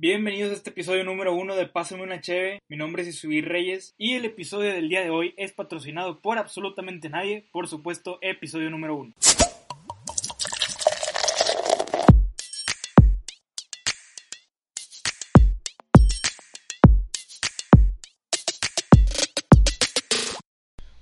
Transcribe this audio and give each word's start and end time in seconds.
Bienvenidos 0.00 0.52
a 0.52 0.54
este 0.54 0.70
episodio 0.70 1.02
número 1.02 1.34
uno 1.34 1.56
de 1.56 1.66
Pásame 1.66 2.04
una 2.04 2.20
Cheve. 2.20 2.60
Mi 2.68 2.76
nombre 2.76 3.02
es 3.02 3.08
Isuir 3.08 3.48
Reyes 3.48 3.96
y 3.98 4.14
el 4.14 4.24
episodio 4.26 4.72
del 4.72 4.88
día 4.88 5.00
de 5.00 5.10
hoy 5.10 5.34
es 5.36 5.50
patrocinado 5.50 6.20
por 6.20 6.38
absolutamente 6.38 7.08
nadie. 7.08 7.48
Por 7.50 7.66
supuesto, 7.66 8.20
episodio 8.20 8.70
número 8.70 8.94
uno. 8.94 9.12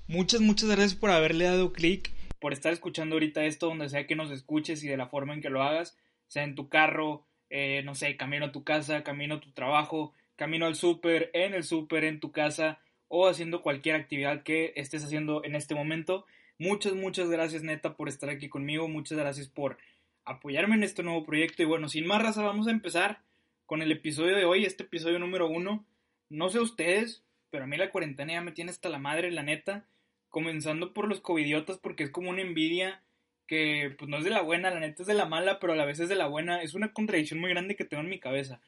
Muchas, 0.09 0.41
muchas 0.41 0.71
gracias 0.71 0.95
por 0.95 1.11
haberle 1.11 1.45
dado 1.45 1.75
clic, 1.75 2.15
por 2.41 2.55
estar 2.55 2.73
escuchando 2.73 3.17
ahorita 3.17 3.45
esto, 3.45 3.67
donde 3.67 3.91
sea 3.91 4.07
que 4.07 4.17
nos 4.17 4.31
escuches 4.31 4.83
y 4.83 4.89
de 4.89 4.97
la 4.97 5.09
forma 5.09 5.35
en 5.35 5.43
que 5.43 5.51
lo 5.51 5.63
hagas, 5.63 5.99
sea 6.29 6.45
en 6.45 6.55
tu 6.55 6.71
carro, 6.71 7.27
eh, 7.51 7.83
no 7.85 7.95
sé, 7.95 8.17
camino 8.17 8.47
a 8.47 8.53
tu 8.53 8.65
casa, 8.65 9.03
camino 9.03 9.37
a 9.37 9.41
tu 9.41 9.53
trabajo, 9.53 10.13
camino 10.37 10.67
al 10.67 10.75
súper, 10.75 11.31
en 11.33 11.55
el 11.55 11.65
súper, 11.65 12.05
en 12.05 12.21
tu 12.21 12.33
casa 12.33 12.81
o 13.09 13.29
haciendo 13.29 13.63
cualquier 13.63 13.97
actividad 13.97 14.43
que 14.43 14.73
estés 14.77 15.05
haciendo 15.05 15.45
en 15.45 15.55
este 15.55 15.75
momento. 15.75 16.27
Muchas, 16.59 16.95
muchas 16.95 17.29
gracias 17.29 17.63
neta 17.63 17.97
por 17.97 18.09
estar 18.09 18.31
aquí 18.31 18.49
conmigo, 18.49 18.89
muchas 18.89 19.19
gracias 19.19 19.49
por 19.49 19.79
apoyarme 20.25 20.75
en 20.75 20.83
este 20.83 21.03
nuevo 21.03 21.25
proyecto 21.25 21.63
y 21.63 21.67
bueno, 21.67 21.89
sin 21.89 22.07
más 22.07 22.23
raza, 22.23 22.43
vamos 22.43 22.67
a 22.67 22.73
empezar 22.73 23.21
con 23.67 23.83
el 23.83 23.93
episodio 23.93 24.37
de 24.37 24.45
hoy, 24.45 24.65
este 24.65 24.85
episodio 24.85 25.19
número 25.19 25.49
uno. 25.49 25.85
No 26.29 26.49
sé 26.49 26.61
ustedes, 26.61 27.25
pero 27.51 27.65
a 27.65 27.67
mí 27.67 27.77
la 27.77 27.91
cuarentena 27.91 28.33
ya 28.33 28.41
me 28.41 28.53
tiene 28.53 28.71
hasta 28.71 28.89
la 28.89 28.99
madre, 28.99 29.31
la 29.31 29.43
neta. 29.43 29.87
Comenzando 30.29 30.93
por 30.93 31.09
los 31.09 31.21
covidiotas 31.21 31.79
porque 31.79 32.05
es 32.05 32.11
como 32.11 32.31
una 32.31 32.43
envidia 32.43 33.03
que 33.47 33.95
pues 33.99 34.09
no 34.09 34.19
es 34.19 34.25
de 34.25 34.31
la 34.31 34.43
buena, 34.43 34.71
la 34.71 34.81
neta 34.81 35.03
es 35.03 35.07
de 35.07 35.15
la 35.15 35.27
mala, 35.27 35.59
pero 35.59 35.73
a 35.73 35.77
la 35.77 35.85
vez 35.85 36.01
es 36.01 36.09
de 36.09 36.17
la 36.17 36.27
buena. 36.27 36.63
Es 36.63 36.75
una 36.75 36.93
contradicción 36.93 37.41
muy 37.41 37.51
grande 37.51 37.77
que 37.77 37.85
tengo 37.85 38.03
en 38.03 38.11
mi 38.11 38.19
cabeza. 38.19 38.61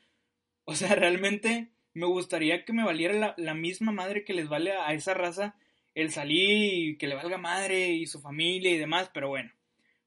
O 0.64 0.74
sea, 0.74 0.94
realmente 0.94 1.68
me 1.94 2.06
gustaría 2.06 2.64
que 2.64 2.72
me 2.72 2.84
valiera 2.84 3.34
la, 3.36 3.54
misma 3.54 3.92
madre 3.92 4.24
que 4.24 4.34
les 4.34 4.48
vale 4.48 4.72
a 4.72 4.92
esa 4.92 5.14
raza 5.14 5.56
el 5.94 6.12
salir 6.12 6.90
y 6.90 6.96
que 6.96 7.08
le 7.08 7.16
valga 7.16 7.38
madre 7.38 7.90
y 7.90 8.06
su 8.06 8.20
familia 8.20 8.70
y 8.70 8.78
demás, 8.78 9.10
pero 9.12 9.28
bueno, 9.28 9.50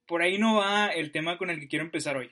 por 0.05 0.21
ahí 0.21 0.37
no 0.37 0.55
va 0.55 0.87
el 0.87 1.11
tema 1.11 1.37
con 1.37 1.49
el 1.49 1.59
que 1.59 1.67
quiero 1.67 1.83
empezar 1.83 2.15
hoy. 2.15 2.31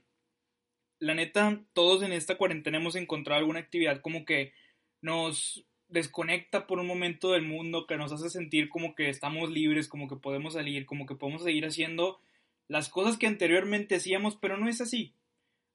La 0.99 1.13
neta, 1.13 1.59
todos 1.73 2.03
en 2.03 2.13
esta 2.13 2.35
cuarentena 2.35 2.77
hemos 2.77 2.95
encontrado 2.95 3.39
alguna 3.39 3.59
actividad 3.59 4.01
como 4.01 4.23
que 4.23 4.53
nos 5.01 5.65
desconecta 5.89 6.67
por 6.67 6.79
un 6.79 6.87
momento 6.87 7.31
del 7.31 7.41
mundo, 7.41 7.85
que 7.85 7.97
nos 7.97 8.11
hace 8.13 8.29
sentir 8.29 8.69
como 8.69 8.95
que 8.95 9.09
estamos 9.09 9.49
libres, 9.49 9.89
como 9.89 10.07
que 10.07 10.15
podemos 10.15 10.53
salir, 10.53 10.85
como 10.85 11.05
que 11.05 11.15
podemos 11.15 11.43
seguir 11.43 11.65
haciendo 11.65 12.21
las 12.69 12.87
cosas 12.87 13.17
que 13.17 13.27
anteriormente 13.27 13.95
hacíamos, 13.95 14.37
pero 14.37 14.57
no 14.57 14.69
es 14.69 14.79
así. 14.79 15.13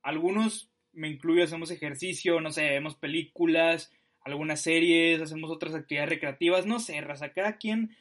Algunos, 0.03 0.70
me 0.92 1.09
incluyo, 1.09 1.45
hacemos 1.45 1.70
ejercicio, 1.70 2.41
no 2.41 2.50
sé, 2.50 2.62
vemos 2.62 2.95
películas, 2.95 3.92
algunas 4.23 4.62
series, 4.62 5.20
hacemos 5.20 5.50
otras 5.50 5.75
actividades 5.75 6.09
recreativas, 6.09 6.65
no 6.65 6.78
sé, 6.78 7.00
raza, 7.03 7.33
cada 7.33 7.59
quien 7.59 7.95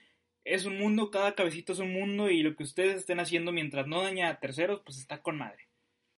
es 0.46 0.66
un 0.66 0.78
mundo, 0.78 1.10
cada 1.10 1.36
cabecito 1.36 1.74
es 1.74 1.80
un 1.80 1.92
mundo 1.92 2.30
y 2.30 2.44
lo 2.44 2.56
que 2.56 2.64
ustedes 2.64 2.98
estén 2.98 3.20
haciendo 3.20 3.52
mientras 3.52 3.88
no 3.88 4.02
daña 4.02 4.30
a 4.30 4.40
terceros, 4.40 4.82
pues 4.86 5.00
está 5.00 5.22
con 5.22 5.38
madre. 5.38 5.68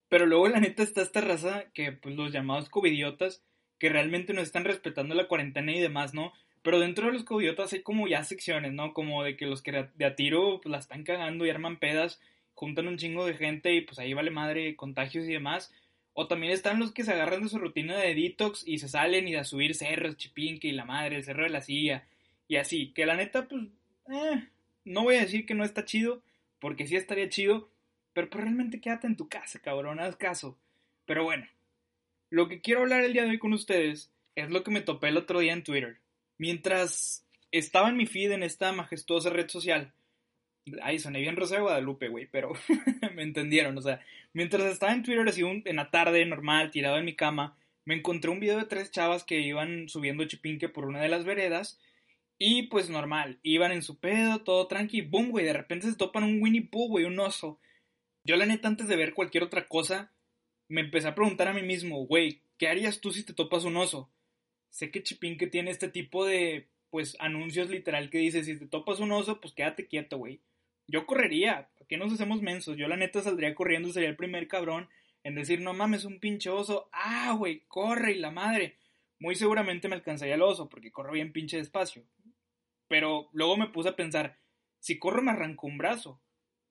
Pero 0.09 0.26
luego 0.26 0.48
la 0.50 0.59
neta 0.59 0.84
está 0.84 1.02
esta 1.02 1.22
raza 1.22 1.66
que 1.73 1.92
pues 1.92 2.16
los 2.16 2.31
llamados 2.31 2.70
covidiotas 2.70 3.44
que 3.80 3.90
realmente 3.90 4.34
no 4.34 4.42
están 4.42 4.66
respetando 4.66 5.16
la 5.16 5.28
cuarentena 5.28 5.72
y 5.73 5.80
demás, 5.80 6.14
¿no? 6.14 6.34
Pero 6.62 6.80
dentro 6.80 7.08
de 7.08 7.14
los 7.14 7.23
covidiotas 7.23 7.73
hay 7.73 7.84
como 7.84 8.08
ya 8.08 8.23
secciones, 8.23 8.73
¿no? 8.73 8.94
Como 8.94 9.23
de 9.23 9.38
que 9.38 9.46
los 9.46 9.62
que 9.62 9.90
de 9.94 10.06
a 10.06 10.16
tiro 10.16 10.59
pues, 10.62 10.72
la 10.72 10.80
están 10.80 11.03
cagando 11.03 11.46
y 11.46 11.50
arman 11.50 11.78
pedas, 11.78 12.20
juntan 12.56 12.88
un 12.88 12.98
chingo 12.98 13.25
de 13.25 13.36
gente 13.36 13.73
y 13.75 13.81
pues 13.81 14.00
ahí 14.00 14.14
vale 14.14 14.31
madre 14.31 14.75
contagios 14.75 15.25
y 15.25 15.34
demás. 15.34 15.72
O 16.14 16.28
también 16.28 16.53
están 16.53 16.80
los 16.80 16.94
que 16.94 17.03
se 17.03 17.12
agarran 17.12 17.44
de 17.44 17.50
su 17.50 17.59
rutina 17.59 17.97
de 17.97 18.16
detox 18.16 18.66
y 18.66 18.80
se 18.80 18.88
salen 18.88 19.28
y 19.28 19.36
a 19.36 19.44
subir 19.44 19.75
cerros, 19.75 20.17
chipinque 20.17 20.70
y 20.70 20.72
la 20.72 20.86
madre, 20.86 21.17
el 21.17 21.23
cerro 21.23 21.44
de 21.44 21.50
la 21.50 21.62
silla 21.62 22.08
y 22.47 22.56
así. 22.56 22.94
Que 22.94 23.06
la 23.06 23.16
neta, 23.16 23.47
pues, 23.47 23.64
eh, 24.09 24.47
no 24.86 25.03
voy 25.03 25.16
a 25.16 25.22
decir 25.22 25.45
que 25.45 25.53
no 25.53 25.66
está 25.66 25.84
chido, 25.84 26.24
porque 26.59 26.88
sí 26.88 26.96
estaría 26.96 27.29
chido, 27.29 27.69
pero 28.13 28.29
pues 28.29 28.44
realmente 28.44 28.79
quédate 28.79 29.08
en 29.08 29.18
tu 29.18 29.28
casa, 29.28 29.59
cabrón, 29.59 30.00
haz 30.00 30.16
caso. 30.16 30.58
Pero 31.06 31.25
bueno, 31.25 31.46
lo 32.29 32.47
que 32.47 32.62
quiero 32.62 32.81
hablar 32.81 33.03
el 33.03 33.13
día 33.13 33.24
de 33.24 33.31
hoy 33.31 33.40
con 33.40 33.53
ustedes 33.53 34.09
es 34.35 34.50
lo 34.50 34.63
que 34.63 34.72
me 34.72 34.81
topé 34.81 35.09
el 35.09 35.18
otro 35.18 35.40
día 35.40 35.53
en 35.53 35.63
Twitter. 35.63 36.00
Mientras 36.38 37.25
estaba 37.52 37.90
en 37.90 37.97
mi 37.97 38.06
feed 38.06 38.31
en 38.31 38.44
esta 38.44 38.72
majestuosa 38.72 39.29
red 39.29 39.50
social, 39.50 39.94
Ay, 40.81 40.98
soné 40.98 41.20
bien 41.20 41.36
Rosa 41.36 41.56
de 41.56 41.62
Guadalupe, 41.62 42.08
güey, 42.09 42.28
pero 42.28 42.53
me 43.16 43.22
entendieron. 43.24 43.78
O 43.78 43.81
sea, 43.81 44.02
mientras 44.34 44.64
estaba 44.64 44.94
en 44.94 45.03
Twitter 45.03 45.28
así 45.28 45.44
un, 45.44 45.62
en 45.66 45.76
la 45.76 45.92
tarde, 45.92 46.26
normal, 46.26 46.72
tirado 46.72 46.98
en 46.98 47.06
mi 47.06 47.16
cama, 47.16 47.56
me 47.86 47.96
encontré 47.96 48.31
un 48.31 48.40
video 48.40 48.58
de 48.58 48.66
tres 48.66 48.90
chavas 48.90 49.24
que 49.24 49.40
iban 49.42 49.90
subiendo 49.90 50.26
chipinque 50.26 50.68
por 50.68 50.86
una 50.86 51.02
de 51.02 51.09
las 51.09 51.24
veredas. 51.24 51.80
Y 52.38 52.64
pues 52.64 52.90
normal, 52.90 53.40
iban 53.44 53.72
en 53.72 53.84
su 53.84 54.00
pedo, 54.00 54.40
todo 54.40 54.68
tranqui, 54.68 55.02
boom, 55.02 55.30
güey, 55.31 55.46
de 55.46 55.53
repente 55.53 55.88
se 55.90 55.96
topan 55.96 56.24
un 56.24 56.42
Winnie 56.42 56.68
Pooh, 56.70 56.90
güey, 56.90 57.06
un 57.06 57.20
oso. 57.20 57.59
Yo 58.26 58.36
la 58.36 58.46
neta, 58.46 58.68
antes 58.68 58.88
de 58.88 58.97
ver 58.97 59.14
cualquier 59.14 59.44
otra 59.44 59.68
cosa, 59.68 60.12
me 60.68 60.82
empecé 60.82 61.08
a 61.08 61.16
preguntar 61.16 61.47
a 61.47 61.53
mí 61.53 61.62
mismo, 61.62 62.06
güey, 62.08 62.42
¿qué 62.58 62.68
harías 62.68 63.00
tú 63.00 63.12
si 63.12 63.24
te 63.24 63.34
topas 63.34 63.64
un 63.64 63.78
oso? 63.78 64.09
Sé 64.70 64.92
que 64.92 65.03
Chipinque 65.03 65.47
tiene 65.47 65.72
este 65.72 65.88
tipo 65.88 66.26
de, 66.26 66.68
pues, 66.90 67.16
anuncios 67.20 67.70
literal 67.70 68.09
que 68.09 68.18
dice, 68.18 68.44
si 68.44 68.59
te 68.59 68.68
topas 68.68 69.00
un 69.00 69.14
oso, 69.14 69.40
pues 69.40 69.53
quédate 69.53 69.88
quieto, 69.88 70.18
güey 70.18 70.42
yo 70.88 71.06
correría, 71.06 71.69
¿por 71.78 71.88
qué 71.88 71.97
nos 71.97 72.13
hacemos 72.13 72.41
mensos? 72.41 72.78
Yo 72.78 72.88
la 72.88 72.97
neta 72.97 73.22
saldría 73.22 73.56
corriendo, 73.56 73.91
sería 73.91 74.09
el 74.09 74.16
primer 74.16 74.47
cabrón 74.47 74.90
en 75.23 75.35
decir, 75.35 75.62
no 75.62 75.73
mames, 75.73 76.06
un 76.06 76.19
pinche 76.19 76.50
oso, 76.50 76.90
ah, 76.91 77.34
güey, 77.38 77.63
corre 77.68 78.13
y 78.13 78.19
la 78.19 78.29
madre. 78.29 78.78
Muy 79.19 79.35
seguramente 79.35 79.88
me 79.88 79.96
alcanzaría 79.96 80.35
el 80.35 80.44
oso, 80.44 80.69
porque 80.69 80.91
corro 80.91 81.13
bien 81.13 81.31
pinche 81.31 81.57
despacio. 81.57 82.06
Pero 82.88 83.29
luego 83.34 83.57
me 83.57 83.69
puse 83.69 83.90
a 83.90 83.96
pensar, 83.96 84.38
si 84.79 85.00
corro 85.00 85.23
me 85.23 85.31
arranco 85.31 85.66
un 85.66 85.78
brazo. 85.78 86.22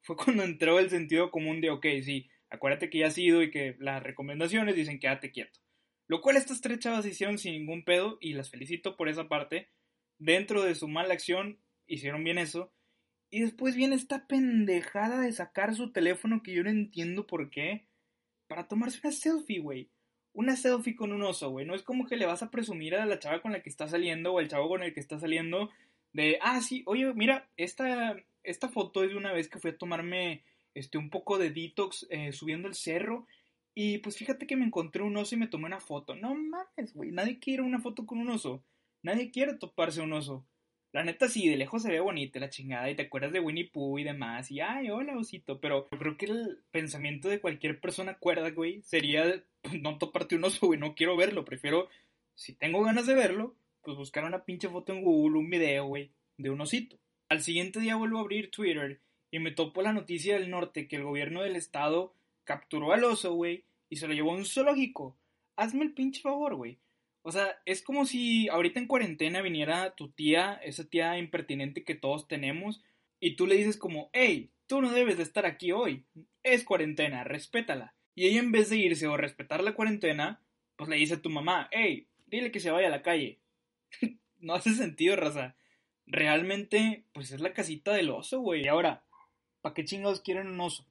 Fue 0.03 0.17
cuando 0.17 0.45
entró 0.45 0.79
el 0.79 0.91
sentido 0.91 1.31
común 1.31 1.61
de, 1.61 1.71
ok, 1.71 1.87
sí, 2.05 2.31
acuérdate 2.51 2.91
que 2.91 2.99
ya 2.99 3.09
has 3.09 3.19
ido 3.19 3.43
y 3.43 3.51
que 3.51 3.75
las 3.81 4.03
recomendaciones 4.03 4.77
dicen 4.77 5.01
quédate 5.01 5.33
quieto. 5.33 5.59
Lo 6.07 6.21
cual 6.21 6.37
estas 6.37 6.61
tres 6.61 6.79
chavas 6.79 7.07
hicieron 7.07 7.39
sin 7.39 7.55
ningún 7.55 7.83
pedo 7.83 8.19
y 8.21 8.35
las 8.35 8.51
felicito 8.51 8.97
por 8.97 9.09
esa 9.09 9.27
parte. 9.27 9.71
Dentro 10.19 10.63
de 10.63 10.75
su 10.77 10.87
mala 10.87 11.15
acción 11.15 11.59
hicieron 11.87 12.23
bien 12.23 12.39
eso 12.39 12.73
y 13.31 13.41
después 13.41 13.75
viene 13.75 13.97
esta 13.97 14.27
pendejada 14.27 15.21
de 15.21 15.33
sacar 15.33 15.75
su 15.75 15.93
teléfono 15.93 16.43
que 16.43 16.53
yo 16.53 16.63
no 16.63 16.71
entiendo 16.71 17.27
por 17.27 17.51
qué. 17.51 17.87
Para 18.47 18.69
tomarse 18.69 19.01
una 19.03 19.13
selfie, 19.13 19.61
güey. 19.61 19.91
Una 20.33 20.57
selfie 20.57 20.95
con 20.95 21.13
un 21.13 21.23
oso, 21.23 21.51
güey. 21.51 21.67
No 21.67 21.75
es 21.75 21.83
como 21.83 22.07
que 22.07 22.17
le 22.17 22.27
vas 22.27 22.43
a 22.43 22.51
presumir 22.51 22.95
a 22.95 23.07
la 23.07 23.19
chava 23.19 23.43
con 23.43 23.53
la 23.53 23.63
que 23.63 23.71
está 23.71 23.89
saliendo 23.89 24.33
o 24.33 24.39
al 24.39 24.49
chavo 24.49 24.69
con 24.69 24.83
el 24.83 24.93
que 24.93 25.01
está 25.01 25.19
saliendo 25.19 25.71
de, 26.13 26.39
ah, 26.41 26.61
sí, 26.61 26.83
oye, 26.87 27.13
mira, 27.15 27.49
esta, 27.57 28.17
esta 28.45 28.69
foto 28.69 29.03
es 29.03 29.11
de 29.11 29.17
una 29.17 29.33
vez 29.33 29.49
que 29.49 29.59
fui 29.59 29.73
a 29.73 29.77
tomarme 29.77 30.45
este, 30.75 30.97
un 30.97 31.11
poco 31.11 31.39
de 31.39 31.51
detox 31.51 32.07
eh, 32.11 32.33
subiendo 32.33 32.69
el 32.69 32.75
cerro. 32.75 33.27
Y 33.75 33.99
pues 33.99 34.17
fíjate 34.17 34.47
que 34.47 34.57
me 34.57 34.65
encontré 34.65 35.03
un 35.03 35.17
oso 35.17 35.35
y 35.35 35.39
me 35.39 35.49
tomé 35.49 35.67
una 35.67 35.81
foto. 35.81 36.15
No 36.15 36.35
mames, 36.35 36.95
güey. 36.95 37.11
Nadie 37.11 37.41
quiere 37.41 37.63
una 37.63 37.81
foto 37.81 38.07
con 38.07 38.19
un 38.19 38.31
oso. 38.31 38.63
Nadie 39.03 39.33
quiere 39.33 39.55
toparse 39.55 40.01
un 40.01 40.13
oso. 40.13 40.47
La 40.95 41.03
neta 41.03 41.29
sí, 41.29 41.49
de 41.49 41.57
lejos 41.57 41.83
se 41.83 41.91
ve 41.91 41.99
bonita 41.99 42.39
la 42.39 42.51
chingada 42.51 42.89
y 42.89 42.95
te 42.95 43.03
acuerdas 43.03 43.33
de 43.33 43.41
Winnie 43.41 43.69
Pooh 43.69 43.99
y 43.99 44.05
demás 44.05 44.49
y 44.53 44.61
ay, 44.61 44.91
hola 44.91 45.19
osito, 45.19 45.59
pero 45.59 45.89
yo 45.91 45.99
creo 45.99 46.17
que 46.17 46.27
el 46.27 46.63
pensamiento 46.71 47.29
de 47.29 47.41
cualquier 47.41 47.81
persona 47.81 48.15
cuerda, 48.17 48.53
güey, 48.53 48.81
sería 48.83 49.43
pues, 49.61 49.83
no 49.83 49.99
toparte 49.99 50.37
un 50.37 50.45
oso, 50.45 50.69
güey, 50.69 50.79
no 50.79 50.95
quiero 50.95 51.17
verlo, 51.17 51.45
prefiero, 51.45 51.89
si 52.37 52.53
tengo 52.53 52.85
ganas 52.85 53.09
de 53.09 53.17
verlo, 53.17 53.57
pues 53.83 53.97
buscar 53.97 54.23
una 54.23 54.45
pinche 54.45 54.69
foto 54.69 54.93
en 54.93 55.03
Google, 55.03 55.41
un 55.41 55.51
video, 55.51 55.87
güey, 55.87 56.13
de 56.39 56.51
un 56.51 56.61
osito. 56.61 56.97
Al 57.29 57.43
siguiente 57.43 57.81
día 57.81 57.97
vuelvo 57.97 58.19
a 58.19 58.21
abrir 58.21 58.53
Twitter 58.53 59.01
y 59.33 59.41
me 59.41 59.51
topo 59.51 59.83
la 59.83 59.93
noticia 59.93 60.39
del 60.39 60.49
norte 60.49 60.87
que 60.87 60.95
el 60.95 61.03
gobierno 61.03 61.43
del 61.43 61.57
estado 61.57 62.15
capturó 62.45 62.93
al 62.93 63.03
oso, 63.03 63.35
güey, 63.35 63.65
y 63.91 63.97
se 63.97 64.07
lo 64.07 64.15
llevó 64.15 64.31
a 64.31 64.37
un 64.37 64.45
zoológico. 64.45 65.17
Hazme 65.57 65.83
el 65.83 65.93
pinche 65.93 66.21
favor, 66.21 66.55
güey. 66.55 66.79
O 67.27 67.33
sea, 67.33 67.59
es 67.65 67.81
como 67.81 68.05
si 68.05 68.51
ahorita 68.51 68.79
en 68.79 68.87
cuarentena 68.87 69.41
viniera 69.41 69.95
tu 69.95 70.11
tía, 70.11 70.61
esa 70.63 70.85
tía 70.85 71.17
impertinente 71.17 71.83
que 71.83 71.95
todos 71.95 72.29
tenemos, 72.29 72.85
y 73.19 73.35
tú 73.35 73.47
le 73.47 73.55
dices 73.55 73.79
como, 73.79 74.11
hey, 74.13 74.51
tú 74.67 74.83
no 74.83 74.93
debes 74.93 75.17
de 75.17 75.23
estar 75.23 75.47
aquí 75.47 75.73
hoy, 75.73 76.05
es 76.43 76.65
cuarentena, 76.65 77.25
respétala. 77.25 77.95
Y 78.15 78.27
ella 78.27 78.41
en 78.41 78.53
vez 78.53 78.69
de 78.69 78.77
irse 78.77 79.07
o 79.07 79.17
respetar 79.17 79.65
la 79.65 79.73
cuarentena, 79.73 80.43
pues 80.77 80.91
le 80.91 80.97
dice 80.97 81.15
a 81.15 81.23
tu 81.23 81.31
mamá, 81.31 81.71
hey, 81.73 82.09
dile 82.27 82.53
que 82.53 82.61
se 82.61 82.71
vaya 82.71 82.89
a 82.89 82.91
la 82.91 83.01
calle. 83.01 83.41
no 84.39 84.53
hace 84.53 84.75
sentido, 84.75 85.17
raza. 85.17 85.57
Realmente, 86.07 87.07
pues 87.15 87.33
es 87.33 87.41
la 87.41 87.55
casita 87.55 87.95
del 87.95 88.11
oso, 88.11 88.41
güey. 88.41 88.65
Y 88.65 88.69
ahora, 88.69 89.03
¿para 89.63 89.73
qué 89.73 89.87
chingados 89.87 90.21
quieren 90.21 90.49
un 90.49 90.61
oso? 90.61 90.87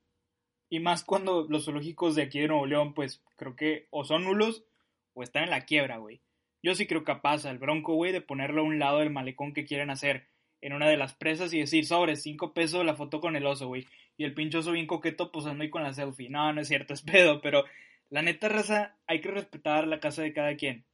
Y 0.67 0.79
más 0.79 1.03
cuando 1.03 1.45
los 1.47 1.65
zoológicos 1.65 2.15
de 2.15 2.23
aquí 2.23 2.39
de 2.39 2.47
Nuevo 2.47 2.65
León, 2.65 2.95
pues 2.95 3.21
creo 3.35 3.55
que 3.55 3.85
o 3.91 4.03
son 4.03 4.23
nulos 4.23 4.65
o 5.13 5.23
están 5.23 5.43
en 5.43 5.49
la 5.49 5.65
quiebra, 5.65 5.97
güey. 5.97 6.21
Yo 6.61 6.75
sí 6.75 6.87
creo 6.87 7.03
capaz 7.03 7.45
al 7.45 7.57
Bronco, 7.57 7.93
güey, 7.95 8.11
de 8.11 8.21
ponerlo 8.21 8.61
a 8.61 8.65
un 8.65 8.79
lado 8.79 8.99
del 8.99 9.09
malecón 9.09 9.53
que 9.53 9.65
quieren 9.65 9.89
hacer 9.89 10.27
en 10.61 10.71
una 10.71 10.87
de 10.87 10.95
las 10.95 11.13
presas 11.13 11.53
y 11.53 11.59
decir, 11.59 11.85
sobre, 11.85 12.15
cinco 12.15 12.53
pesos 12.53 12.85
la 12.85 12.95
foto 12.95 13.19
con 13.19 13.35
el 13.35 13.45
oso, 13.45 13.67
güey. 13.67 13.85
Y 14.15 14.23
el 14.23 14.33
pinche 14.33 14.59
oso 14.59 14.71
bien 14.71 14.87
coqueto 14.87 15.29
posando 15.29 15.63
ahí 15.63 15.69
con 15.69 15.83
la 15.83 15.93
selfie. 15.93 16.29
No, 16.29 16.53
no 16.53 16.61
es 16.61 16.69
cierto, 16.69 16.93
es 16.93 17.01
pedo, 17.01 17.41
pero 17.41 17.65
La 18.09 18.21
neta 18.21 18.47
raza, 18.47 18.95
hay 19.07 19.21
que 19.21 19.31
respetar 19.31 19.87
la 19.87 19.99
casa 19.99 20.21
de 20.21 20.33
cada 20.33 20.55
quien. 20.55 20.85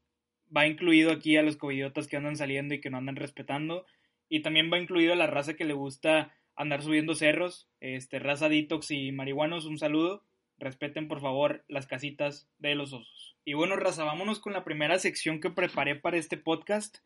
Va 0.56 0.66
incluido 0.66 1.12
aquí 1.12 1.38
a 1.38 1.44
los 1.44 1.58
covidiotas 1.58 2.08
que 2.08 2.18
andan 2.18 2.38
saliendo 2.38 2.74
y 2.74 2.82
que 2.82 2.90
no 2.90 2.98
andan 2.98 3.18
respetando. 3.18 3.86
Y 4.28 4.42
también 4.42 4.72
va 4.72 4.80
incluido 4.80 5.14
a 5.14 5.18
la 5.18 5.28
raza 5.28 5.56
que 5.56 5.66
le 5.66 5.74
gusta 5.74 6.34
andar 6.56 6.82
subiendo 6.82 7.14
cerros. 7.14 7.70
Este, 7.80 8.20
raza 8.20 8.50
detox 8.50 8.90
y 8.90 9.12
marihuanos, 9.12 9.66
un 9.66 9.78
saludo. 9.78 10.24
Respeten 10.60 11.08
por 11.08 11.22
favor 11.22 11.64
las 11.68 11.88
casitas 11.88 12.50
de 12.58 12.76
los 12.76 12.92
osos. 12.94 13.38
Y 13.46 13.54
bueno, 13.54 13.78
raza, 13.78 14.04
vámonos 14.04 14.40
con 14.40 14.54
la 14.54 14.64
primera 14.64 15.00
sección 15.00 15.40
que 15.40 15.50
preparé 15.50 15.96
para 15.96 16.18
este 16.18 16.38
podcast. 16.38 16.98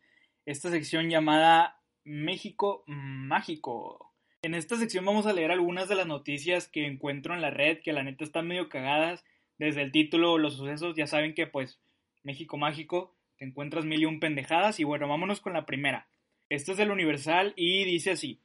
Esta 0.44 0.70
sección 0.70 1.08
llamada 1.08 1.80
México 2.02 2.82
Mágico. 2.86 4.12
En 4.42 4.54
esta 4.54 4.76
sección 4.76 5.04
vamos 5.04 5.26
a 5.26 5.32
leer 5.32 5.52
algunas 5.52 5.88
de 5.88 5.94
las 5.94 6.06
noticias 6.06 6.68
que 6.68 6.86
encuentro 6.86 7.32
en 7.32 7.40
la 7.40 7.50
red 7.50 7.78
que 7.80 7.92
la 7.92 8.02
neta 8.02 8.24
están 8.24 8.46
medio 8.46 8.68
cagadas 8.68 9.24
desde 9.56 9.82
el 9.82 9.92
título 9.92 10.36
Los 10.36 10.56
sucesos 10.56 10.94
ya 10.96 11.06
saben 11.06 11.34
que 11.34 11.46
pues 11.46 11.80
México 12.24 12.56
mágico, 12.56 13.14
te 13.38 13.44
encuentras 13.44 13.84
mil 13.84 14.02
y 14.02 14.04
un 14.04 14.20
pendejadas 14.20 14.80
y 14.80 14.84
bueno, 14.84 15.08
vámonos 15.08 15.40
con 15.40 15.52
la 15.52 15.64
primera. 15.64 16.08
Esta 16.48 16.72
es 16.72 16.78
del 16.78 16.90
Universal 16.90 17.54
y 17.56 17.84
dice 17.84 18.10
así. 18.10 18.40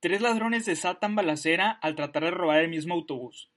Tres 0.00 0.20
ladrones 0.20 0.64
desatan 0.64 1.14
balacera 1.14 1.70
al 1.70 1.94
tratar 1.94 2.24
de 2.24 2.30
robar 2.30 2.60
el 2.60 2.68
mismo 2.68 2.94
autobús. 2.94 3.50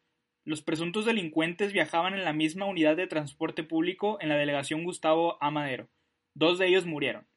Los 0.48 0.62
presuntos 0.62 1.04
delincuentes 1.04 1.74
viajaban 1.74 2.14
en 2.14 2.24
la 2.24 2.32
misma 2.32 2.68
unidad 2.68 2.96
de 2.96 3.06
transporte 3.06 3.64
público 3.64 4.18
en 4.22 4.30
la 4.30 4.38
delegación 4.38 4.86
Gustavo 4.86 5.38
Amadero. 5.44 5.90
Dos 6.36 6.58
de 6.58 6.68
ellos 6.68 6.86
murieron. 6.86 7.28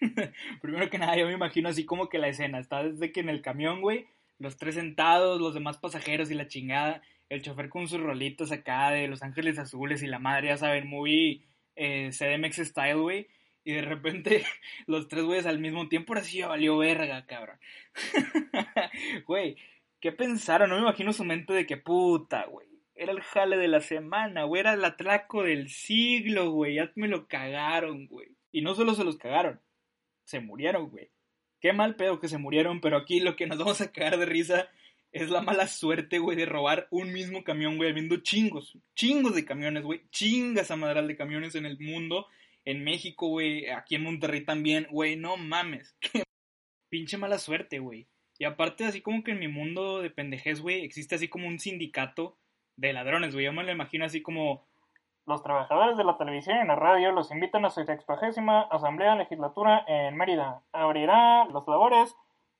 Primero 0.62 0.90
que 0.90 0.98
nada, 0.98 1.16
yo 1.16 1.28
me 1.28 1.32
imagino 1.32 1.68
así 1.68 1.84
como 1.84 2.08
que 2.08 2.18
la 2.18 2.26
escena 2.26 2.58
está 2.58 2.82
desde 2.82 3.12
que 3.12 3.20
en 3.20 3.28
el 3.28 3.40
camión, 3.40 3.82
güey, 3.82 4.06
los 4.40 4.56
tres 4.56 4.74
sentados, 4.74 5.40
los 5.40 5.54
demás 5.54 5.78
pasajeros 5.78 6.28
y 6.32 6.34
la 6.34 6.48
chingada, 6.48 7.02
el 7.28 7.40
chofer 7.40 7.68
con 7.68 7.86
sus 7.86 8.00
rolitos 8.00 8.50
acá 8.50 8.90
de 8.90 9.06
Los 9.06 9.22
Ángeles 9.22 9.60
Azules 9.60 10.02
y 10.02 10.08
la 10.08 10.18
madre, 10.18 10.48
ya 10.48 10.56
saben, 10.56 10.88
muy 10.88 11.44
eh, 11.76 12.10
CDMX 12.10 12.66
style, 12.66 12.96
güey. 12.96 13.28
Y 13.62 13.74
de 13.74 13.82
repente 13.82 14.44
los 14.88 15.06
tres 15.06 15.22
güeyes 15.22 15.46
al 15.46 15.60
mismo 15.60 15.88
tiempo, 15.88 16.14
ahora 16.14 16.24
sí 16.24 16.38
ya 16.38 16.48
valió 16.48 16.76
verga, 16.78 17.26
cabrón. 17.26 17.60
Güey, 19.24 19.56
¿qué 20.06 20.12
pensaron? 20.12 20.70
No 20.70 20.76
me 20.76 20.82
imagino 20.82 21.12
su 21.12 21.24
mente 21.24 21.52
de 21.52 21.66
que 21.66 21.78
puta, 21.78 22.46
güey. 22.46 22.68
Era 22.94 23.10
el 23.10 23.22
jale 23.22 23.56
de 23.56 23.66
la 23.66 23.80
semana, 23.80 24.44
güey. 24.44 24.60
Era 24.60 24.74
el 24.74 24.84
atraco 24.84 25.42
del 25.42 25.68
siglo, 25.68 26.52
güey. 26.52 26.76
Ya 26.76 26.92
me 26.94 27.08
lo 27.08 27.26
cagaron, 27.26 28.06
güey. 28.06 28.28
Y 28.52 28.62
no 28.62 28.76
solo 28.76 28.94
se 28.94 29.02
los 29.02 29.16
cagaron, 29.16 29.60
se 30.22 30.38
murieron, 30.38 30.90
güey. 30.90 31.10
Qué 31.60 31.72
mal 31.72 31.96
pedo 31.96 32.20
que 32.20 32.28
se 32.28 32.38
murieron, 32.38 32.80
pero 32.80 32.98
aquí 32.98 33.18
lo 33.18 33.34
que 33.34 33.48
nos 33.48 33.58
vamos 33.58 33.80
a 33.80 33.90
cagar 33.90 34.16
de 34.16 34.26
risa 34.26 34.68
es 35.10 35.28
la 35.28 35.40
mala 35.40 35.66
suerte, 35.66 36.20
güey, 36.20 36.36
de 36.36 36.46
robar 36.46 36.86
un 36.92 37.12
mismo 37.12 37.42
camión, 37.42 37.76
güey, 37.76 37.90
habiendo 37.90 38.18
chingos, 38.18 38.78
chingos 38.94 39.34
de 39.34 39.44
camiones, 39.44 39.82
güey, 39.82 40.02
chingas 40.10 40.70
a 40.70 40.76
madral 40.76 41.08
de 41.08 41.16
camiones 41.16 41.56
en 41.56 41.66
el 41.66 41.80
mundo, 41.80 42.28
en 42.64 42.84
México, 42.84 43.26
güey, 43.26 43.68
aquí 43.70 43.96
en 43.96 44.04
Monterrey 44.04 44.44
también, 44.44 44.86
güey, 44.88 45.16
no 45.16 45.36
mames, 45.36 45.96
qué 46.00 46.22
pinche 46.90 47.18
mala 47.18 47.38
suerte, 47.38 47.80
güey. 47.80 48.06
Y 48.38 48.44
aparte, 48.44 48.84
así 48.84 49.00
como 49.00 49.22
que 49.22 49.32
en 49.32 49.38
mi 49.38 49.48
mundo 49.48 50.00
de 50.00 50.10
pendejez, 50.10 50.60
güey, 50.60 50.84
existe 50.84 51.14
así 51.14 51.28
como 51.28 51.48
un 51.48 51.58
sindicato 51.58 52.36
de 52.76 52.92
ladrones, 52.92 53.32
güey, 53.32 53.46
yo 53.46 53.52
me 53.52 53.64
lo 53.64 53.72
imagino 53.72 54.04
así 54.04 54.22
como... 54.22 54.66
Los 55.26 55.42
trabajadores 55.42 55.96
de 55.96 56.04
la 56.04 56.16
televisión 56.18 56.56
y 56.62 56.68
la 56.68 56.76
radio 56.76 57.10
los 57.10 57.32
invitan 57.32 57.64
a 57.64 57.70
su 57.70 57.84
sexagésima 57.84 58.62
asamblea 58.70 59.16
legislatura 59.16 59.84
en 59.88 60.16
Mérida. 60.16 60.62
Abrirá 60.72 61.46
las 61.46 61.66
labores 61.66 62.14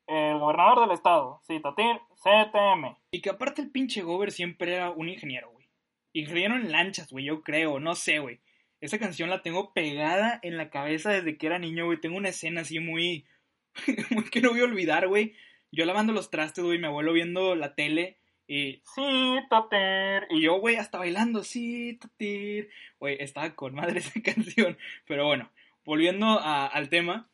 el 0.06 0.38
gobernador 0.38 0.81
del 0.81 0.93
estado, 0.93 1.40
Citatir, 1.44 2.00
CTM. 2.14 2.96
Y 3.11 3.20
que 3.20 3.31
aparte 3.31 3.62
el 3.62 3.70
pinche 3.70 4.02
gober 4.02 4.32
siempre 4.32 4.75
era 4.75 4.90
un 4.90 5.08
ingeniero, 5.08 5.50
güey. 5.50 5.69
Ingeniero 6.12 6.56
en 6.56 6.73
lanchas, 6.73 7.12
güey, 7.12 7.25
yo 7.25 7.43
creo, 7.43 7.81
no 7.81 7.94
sé, 7.94 8.19
güey. 8.19 8.40
Esa 8.81 8.99
canción 8.99 9.31
la 9.31 9.43
tengo 9.43 9.73
pegada 9.73 10.38
en 10.43 10.56
la 10.56 10.70
cabeza 10.70 11.11
desde 11.11 11.37
que 11.37 11.46
era 11.46 11.58
niño, 11.58 11.87
güey. 11.87 12.00
Tengo 12.00 12.17
una 12.17 12.28
escena 12.28 12.61
así 12.61 12.78
muy... 12.78 13.26
muy 14.11 14.25
que 14.31 14.40
no 14.40 14.50
voy 14.50 14.61
a 14.61 14.64
olvidar, 14.64 15.08
güey. 15.08 15.34
Yo 15.72 15.84
lavando 15.84 16.12
los 16.12 16.30
trastes, 16.30 16.64
güey, 16.64 16.78
mi 16.78 16.86
abuelo 16.86 17.12
viendo 17.12 17.54
la 17.54 17.74
tele 17.74 18.18
y... 18.46 18.82
Citatir. 18.94 20.26
Y 20.30 20.42
yo, 20.42 20.58
güey, 20.60 20.76
hasta 20.76 20.98
bailando, 20.98 21.44
Citatir. 21.44 22.70
Güey, 22.98 23.16
estaba 23.20 23.54
con 23.54 23.74
madre 23.74 23.98
esa 24.00 24.20
canción. 24.22 24.78
Pero 25.06 25.26
bueno, 25.26 25.50
volviendo 25.84 26.40
al 26.40 26.88
tema 26.88 27.28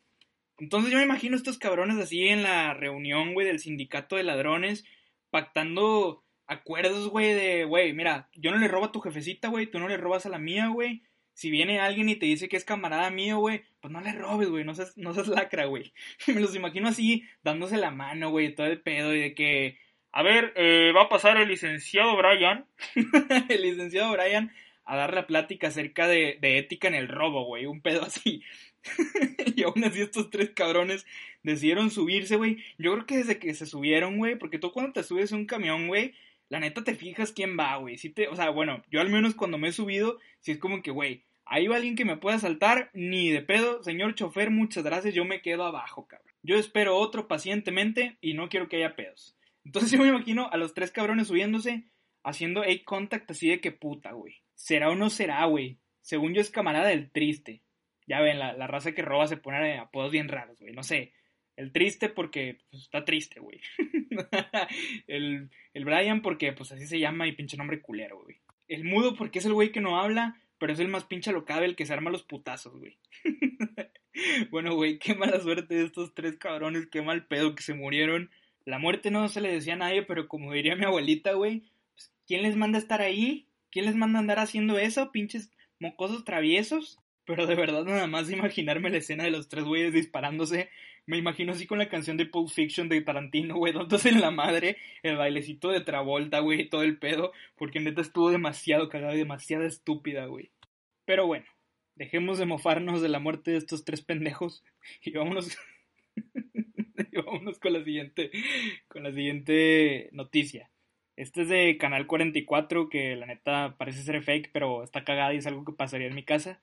entonces 0.57 0.91
yo 0.91 0.97
me 0.97 1.03
imagino 1.03 1.35
estos 1.35 1.57
cabrones 1.57 1.97
así 1.97 2.27
en 2.27 2.43
la 2.43 2.73
reunión, 2.73 3.33
güey, 3.33 3.47
del 3.47 3.59
sindicato 3.59 4.15
de 4.15 4.23
ladrones, 4.23 4.85
pactando 5.29 6.23
acuerdos, 6.45 7.09
güey, 7.09 7.33
de, 7.33 7.65
güey, 7.65 7.93
mira, 7.93 8.29
yo 8.33 8.51
no 8.51 8.57
le 8.57 8.67
robo 8.67 8.85
a 8.85 8.91
tu 8.91 9.01
jefecita, 9.01 9.47
güey, 9.47 9.67
tú 9.67 9.79
no 9.79 9.87
le 9.87 9.97
robas 9.97 10.25
a 10.25 10.29
la 10.29 10.39
mía, 10.39 10.67
güey. 10.67 11.03
Si 11.33 11.49
viene 11.49 11.79
alguien 11.79 12.09
y 12.09 12.15
te 12.15 12.25
dice 12.25 12.47
que 12.47 12.57
es 12.57 12.65
camarada 12.65 13.09
mío, 13.09 13.39
güey, 13.39 13.63
pues 13.81 13.91
no 13.91 14.01
le 14.01 14.13
robes, 14.13 14.49
güey, 14.49 14.63
no 14.63 14.75
seas, 14.75 14.97
no 14.97 15.13
seas 15.13 15.27
lacra, 15.27 15.65
güey. 15.65 15.93
me 16.27 16.39
los 16.39 16.55
imagino 16.55 16.87
así, 16.87 17.23
dándose 17.43 17.77
la 17.77 17.91
mano, 17.91 18.29
güey, 18.29 18.55
todo 18.55 18.67
el 18.67 18.81
pedo 18.81 19.15
y 19.15 19.19
de 19.19 19.33
que, 19.35 19.79
a 20.11 20.23
ver, 20.23 20.53
eh, 20.55 20.91
va 20.95 21.03
a 21.03 21.09
pasar 21.09 21.37
el 21.37 21.49
licenciado 21.49 22.15
Brian, 22.17 22.65
el 23.49 23.61
licenciado 23.61 24.11
Brian, 24.13 24.51
a 24.85 24.95
dar 24.95 25.13
la 25.13 25.27
plática 25.27 25.67
acerca 25.67 26.07
de, 26.07 26.37
de 26.41 26.57
ética 26.57 26.87
en 26.87 26.95
el 26.95 27.07
robo, 27.07 27.45
güey, 27.45 27.65
un 27.65 27.81
pedo 27.81 28.03
así. 28.03 28.43
y 29.55 29.63
aún 29.63 29.83
así 29.83 30.01
estos 30.01 30.29
tres 30.29 30.51
cabrones 30.51 31.05
decidieron 31.41 31.89
subirse, 31.89 32.35
güey. 32.35 32.57
Yo 32.77 32.93
creo 32.93 33.05
que 33.05 33.17
desde 33.17 33.39
que 33.39 33.53
se 33.53 33.65
subieron, 33.65 34.17
güey, 34.17 34.37
porque 34.37 34.59
tú 34.59 34.71
cuando 34.71 34.93
te 34.93 35.03
subes 35.03 35.31
a 35.31 35.35
un 35.35 35.45
camión, 35.45 35.87
güey, 35.87 36.13
la 36.53 36.59
neta 36.59 36.83
te 36.83 36.93
fijas 36.93 37.31
quién 37.31 37.57
va, 37.57 37.77
güey. 37.77 37.97
Si 37.97 38.11
te, 38.11 38.27
o 38.27 38.35
sea, 38.35 38.51
bueno, 38.51 38.83
yo 38.91 39.01
al 39.01 39.09
menos 39.09 39.33
cuando 39.33 39.57
me 39.57 39.69
he 39.69 39.71
subido, 39.71 40.19
si 40.39 40.51
es 40.51 40.59
como 40.59 40.83
que, 40.83 40.91
güey, 40.91 41.23
ahí 41.45 41.65
va 41.65 41.77
alguien 41.77 41.95
que 41.95 42.05
me 42.05 42.15
pueda 42.15 42.37
saltar, 42.37 42.91
ni 42.93 43.31
de 43.31 43.41
pedo, 43.41 43.81
señor 43.81 44.13
chofer, 44.13 44.51
muchas 44.51 44.83
gracias, 44.83 45.15
yo 45.15 45.25
me 45.25 45.41
quedo 45.41 45.63
abajo, 45.65 46.05
cabrón. 46.05 46.31
Yo 46.43 46.55
espero 46.57 46.97
otro 46.97 47.27
pacientemente 47.27 48.19
y 48.21 48.35
no 48.35 48.49
quiero 48.49 48.69
que 48.69 48.75
haya 48.75 48.95
pedos. 48.95 49.35
Entonces 49.65 49.89
yo 49.97 49.97
me 49.97 50.09
imagino 50.09 50.47
a 50.51 50.57
los 50.57 50.75
tres 50.75 50.91
cabrones 50.91 51.29
subiéndose, 51.29 51.85
haciendo 52.23 52.63
eye 52.63 52.83
contact 52.83 53.31
así 53.31 53.49
de 53.49 53.59
que 53.59 53.71
puta, 53.71 54.11
güey. 54.11 54.43
¿Será 54.53 54.91
o 54.91 54.95
no 54.95 55.09
será, 55.09 55.43
güey? 55.45 55.79
Según 56.01 56.35
yo 56.35 56.41
es 56.41 56.51
camarada 56.51 56.89
del 56.89 57.09
triste. 57.09 57.63
Ya 58.05 58.21
ven, 58.21 58.37
la, 58.37 58.53
la 58.53 58.67
raza 58.67 58.91
que 58.91 59.01
roba 59.01 59.25
se 59.25 59.37
pone 59.37 59.79
apodos 59.79 60.11
bien 60.11 60.27
raros, 60.27 60.59
güey. 60.59 60.73
No 60.73 60.83
sé. 60.83 61.13
El 61.55 61.71
triste 61.71 62.09
porque 62.09 62.59
pues, 62.69 62.83
está 62.83 63.05
triste, 63.05 63.39
güey. 63.39 63.59
el, 65.07 65.49
el 65.73 65.85
Brian 65.85 66.21
porque 66.21 66.51
pues 66.53 66.71
así 66.71 66.87
se 66.87 66.99
llama 66.99 67.27
y 67.27 67.33
pinche 67.33 67.57
nombre 67.57 67.81
culero, 67.81 68.21
güey. 68.21 68.37
El 68.67 68.83
mudo 68.83 69.15
porque 69.15 69.39
es 69.39 69.45
el 69.45 69.53
güey 69.53 69.71
que 69.71 69.81
no 69.81 69.99
habla, 69.99 70.39
pero 70.57 70.73
es 70.73 70.79
el 70.79 70.87
más 70.87 71.03
pinche 71.03 71.29
alocado, 71.29 71.63
el 71.63 71.75
que 71.75 71.85
se 71.85 71.93
arma 71.93 72.09
los 72.09 72.23
putazos, 72.23 72.77
güey. 72.77 72.97
bueno, 74.49 74.75
güey, 74.75 74.97
qué 74.97 75.13
mala 75.13 75.39
suerte 75.39 75.75
de 75.75 75.85
estos 75.85 76.13
tres 76.13 76.37
cabrones, 76.37 76.87
qué 76.87 77.01
mal 77.01 77.25
pedo 77.25 77.55
que 77.55 77.63
se 77.63 77.73
murieron. 77.73 78.31
La 78.65 78.79
muerte 78.79 79.11
no 79.11 79.27
se 79.27 79.41
le 79.41 79.51
decía 79.51 79.73
a 79.73 79.77
nadie, 79.77 80.03
pero 80.03 80.27
como 80.27 80.53
diría 80.53 80.75
mi 80.75 80.85
abuelita, 80.85 81.33
güey, 81.33 81.63
pues, 81.93 82.13
¿quién 82.25 82.43
les 82.43 82.55
manda 82.55 82.77
a 82.77 82.81
estar 82.81 83.01
ahí? 83.01 83.47
¿Quién 83.71 83.85
les 83.85 83.95
manda 83.95 84.19
a 84.19 84.21
andar 84.21 84.39
haciendo 84.39 84.77
eso, 84.77 85.11
pinches 85.11 85.51
mocosos 85.79 86.23
traviesos? 86.23 86.99
Pero 87.25 87.45
de 87.45 87.55
verdad, 87.55 87.83
nada 87.85 88.07
más 88.07 88.29
imaginarme 88.29 88.89
la 88.89 88.97
escena 88.97 89.23
de 89.23 89.31
los 89.31 89.49
tres 89.49 89.65
güeyes 89.65 89.93
disparándose, 89.93 90.69
me 91.05 91.17
imagino 91.17 91.51
así 91.51 91.67
con 91.67 91.79
la 91.79 91.89
canción 91.89 92.17
de 92.17 92.25
Pulp 92.25 92.49
Fiction 92.49 92.89
de 92.89 93.01
Tarantino, 93.01 93.57
güey, 93.57 93.73
dándose 93.73 94.09
en 94.09 94.21
la 94.21 94.31
madre, 94.31 94.77
el 95.03 95.17
bailecito 95.17 95.69
de 95.69 95.81
Travolta, 95.81 96.39
güey, 96.39 96.69
todo 96.69 96.83
el 96.83 96.97
pedo, 96.97 97.33
porque 97.55 97.79
neta 97.79 98.01
estuvo 98.01 98.31
demasiado 98.31 98.89
cagado 98.89 99.13
y 99.13 99.19
demasiado 99.19 99.65
estúpida, 99.65 100.25
güey. 100.25 100.51
Pero 101.05 101.27
bueno, 101.27 101.45
dejemos 101.95 102.37
de 102.37 102.45
mofarnos 102.45 103.01
de 103.01 103.09
la 103.09 103.19
muerte 103.19 103.51
de 103.51 103.57
estos 103.57 103.83
tres 103.83 104.01
pendejos 104.01 104.63
y 105.01 105.11
vámonos, 105.11 105.57
y 106.15 107.17
vámonos 107.17 107.59
con 107.59 107.73
la 107.73 107.83
siguiente, 107.83 108.31
con 108.87 109.03
la 109.03 109.11
siguiente 109.11 110.09
noticia. 110.13 110.69
Este 111.15 111.43
es 111.43 111.49
de 111.49 111.77
Canal 111.77 112.07
44, 112.07 112.89
que 112.89 113.15
la 113.15 113.27
neta 113.27 113.75
parece 113.77 114.01
ser 114.01 114.23
fake, 114.23 114.51
pero 114.51 114.83
está 114.83 115.03
cagada 115.03 115.33
y 115.33 115.37
es 115.37 115.47
algo 115.47 115.63
que 115.63 115.73
pasaría 115.73 116.07
en 116.07 116.15
mi 116.15 116.23
casa. 116.23 116.61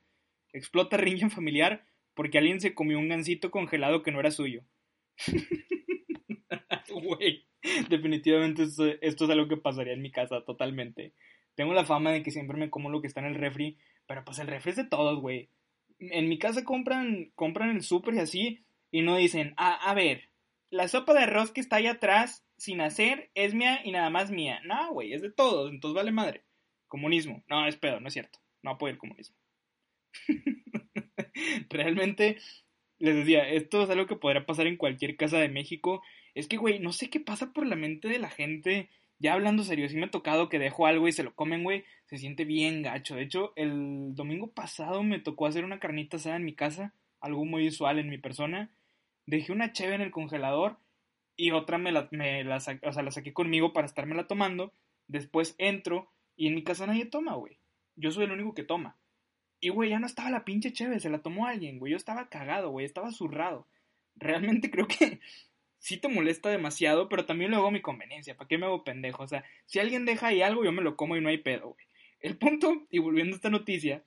Explota 0.52 0.96
riña 0.96 1.30
familiar 1.30 1.84
porque 2.20 2.36
alguien 2.36 2.60
se 2.60 2.74
comió 2.74 2.98
un 2.98 3.08
gansito 3.08 3.50
congelado 3.50 4.02
que 4.02 4.12
no 4.12 4.20
era 4.20 4.30
suyo. 4.30 4.62
Güey, 6.90 7.46
definitivamente 7.88 8.64
esto, 8.64 9.24
es 9.24 9.30
algo 9.30 9.48
que 9.48 9.56
pasaría 9.56 9.94
en 9.94 10.02
mi 10.02 10.10
casa 10.10 10.44
totalmente. 10.44 11.14
Tengo 11.54 11.72
la 11.72 11.86
fama 11.86 12.12
de 12.12 12.22
que 12.22 12.30
siempre 12.30 12.58
me 12.58 12.68
como 12.68 12.90
lo 12.90 13.00
que 13.00 13.06
está 13.06 13.20
en 13.20 13.26
el 13.26 13.36
refri, 13.36 13.78
pero 14.06 14.22
pues 14.22 14.38
el 14.38 14.48
refri 14.48 14.72
es 14.72 14.76
de 14.76 14.84
todos, 14.84 15.18
güey. 15.18 15.48
En 15.98 16.28
mi 16.28 16.38
casa 16.38 16.62
compran, 16.62 17.32
compran 17.36 17.70
el 17.70 17.80
súper 17.80 18.12
y 18.12 18.18
así, 18.18 18.66
y 18.90 19.00
no 19.00 19.16
dicen, 19.16 19.54
ah, 19.56 19.78
a 19.82 19.94
ver, 19.94 20.28
la 20.68 20.88
sopa 20.88 21.14
de 21.14 21.20
arroz 21.20 21.52
que 21.52 21.62
está 21.62 21.76
ahí 21.76 21.86
atrás, 21.86 22.44
sin 22.58 22.82
hacer, 22.82 23.30
es 23.34 23.54
mía 23.54 23.80
y 23.82 23.92
nada 23.92 24.10
más 24.10 24.30
mía. 24.30 24.60
No, 24.66 24.92
güey, 24.92 25.14
es 25.14 25.22
de 25.22 25.32
todos, 25.32 25.70
entonces 25.70 25.94
vale 25.94 26.12
madre. 26.12 26.44
Comunismo. 26.86 27.42
No, 27.48 27.66
es 27.66 27.76
pedo, 27.76 27.98
no 27.98 28.08
es 28.08 28.12
cierto. 28.12 28.40
No 28.60 28.72
apoyo 28.72 28.92
el 28.92 28.98
comunismo. 28.98 29.36
Realmente, 31.70 32.38
les 32.98 33.16
decía, 33.16 33.48
esto 33.48 33.82
es 33.82 33.90
algo 33.90 34.06
que 34.06 34.16
podría 34.16 34.46
pasar 34.46 34.66
en 34.66 34.76
cualquier 34.76 35.16
casa 35.16 35.38
de 35.38 35.48
México. 35.48 36.02
Es 36.34 36.48
que, 36.48 36.56
güey, 36.56 36.78
no 36.78 36.92
sé 36.92 37.10
qué 37.10 37.20
pasa 37.20 37.52
por 37.52 37.66
la 37.66 37.76
mente 37.76 38.08
de 38.08 38.18
la 38.18 38.30
gente 38.30 38.88
ya 39.20 39.34
hablando 39.34 39.62
serio, 39.62 39.86
sí 39.88 39.96
me 39.96 40.06
ha 40.06 40.10
tocado 40.10 40.48
que 40.48 40.58
dejo 40.58 40.86
algo 40.86 41.06
y 41.06 41.12
se 41.12 41.22
lo 41.22 41.34
comen, 41.34 41.62
güey, 41.62 41.84
se 42.06 42.16
siente 42.16 42.46
bien 42.46 42.82
gacho. 42.82 43.16
De 43.16 43.22
hecho, 43.22 43.52
el 43.54 44.14
domingo 44.14 44.50
pasado 44.50 45.02
me 45.02 45.20
tocó 45.20 45.46
hacer 45.46 45.62
una 45.62 45.78
carnita 45.78 46.16
asada 46.16 46.36
en 46.36 46.44
mi 46.46 46.54
casa, 46.54 46.94
algo 47.20 47.44
muy 47.44 47.68
usual 47.68 47.98
en 47.98 48.08
mi 48.08 48.16
persona. 48.16 48.70
Dejé 49.26 49.52
una 49.52 49.74
cheve 49.74 49.94
en 49.94 50.00
el 50.00 50.10
congelador 50.10 50.78
y 51.36 51.50
otra 51.50 51.76
me 51.76 51.92
la, 51.92 52.08
me 52.12 52.42
la, 52.44 52.56
o 52.56 52.60
sea, 52.60 53.02
la 53.02 53.10
saqué 53.10 53.34
conmigo 53.34 53.74
para 53.74 53.86
estármela 53.86 54.26
tomando. 54.26 54.72
Después 55.06 55.54
entro 55.58 56.10
y 56.34 56.46
en 56.46 56.54
mi 56.54 56.64
casa 56.64 56.86
nadie 56.86 57.04
toma, 57.04 57.34
güey. 57.34 57.58
Yo 57.96 58.12
soy 58.12 58.24
el 58.24 58.32
único 58.32 58.54
que 58.54 58.64
toma. 58.64 58.96
Y, 59.60 59.68
güey, 59.68 59.90
ya 59.90 59.98
no 59.98 60.06
estaba 60.06 60.30
la 60.30 60.44
pinche 60.44 60.72
cheve, 60.72 61.00
se 61.00 61.10
la 61.10 61.22
tomó 61.22 61.46
alguien, 61.46 61.78
güey. 61.78 61.92
Yo 61.92 61.96
estaba 61.96 62.28
cagado, 62.28 62.70
güey, 62.70 62.86
estaba 62.86 63.12
zurrado. 63.12 63.66
Realmente 64.16 64.70
creo 64.70 64.86
que 64.86 65.20
sí 65.78 65.96
te 65.96 66.08
molesta 66.08 66.50
demasiado, 66.50 67.08
pero 67.08 67.26
también 67.26 67.50
lo 67.50 67.58
hago 67.58 67.68
a 67.68 67.72
mi 67.72 67.82
conveniencia. 67.82 68.36
¿Para 68.36 68.48
qué 68.48 68.58
me 68.58 68.66
hago 68.66 68.84
pendejo? 68.84 69.22
O 69.22 69.28
sea, 69.28 69.44
si 69.66 69.78
alguien 69.78 70.04
deja 70.04 70.28
ahí 70.28 70.42
algo, 70.42 70.64
yo 70.64 70.72
me 70.72 70.82
lo 70.82 70.96
como 70.96 71.16
y 71.16 71.20
no 71.20 71.28
hay 71.28 71.38
pedo, 71.38 71.74
güey. 71.74 71.86
El 72.20 72.36
punto, 72.36 72.86
y 72.90 72.98
volviendo 72.98 73.34
a 73.34 73.36
esta 73.36 73.50
noticia, 73.50 74.04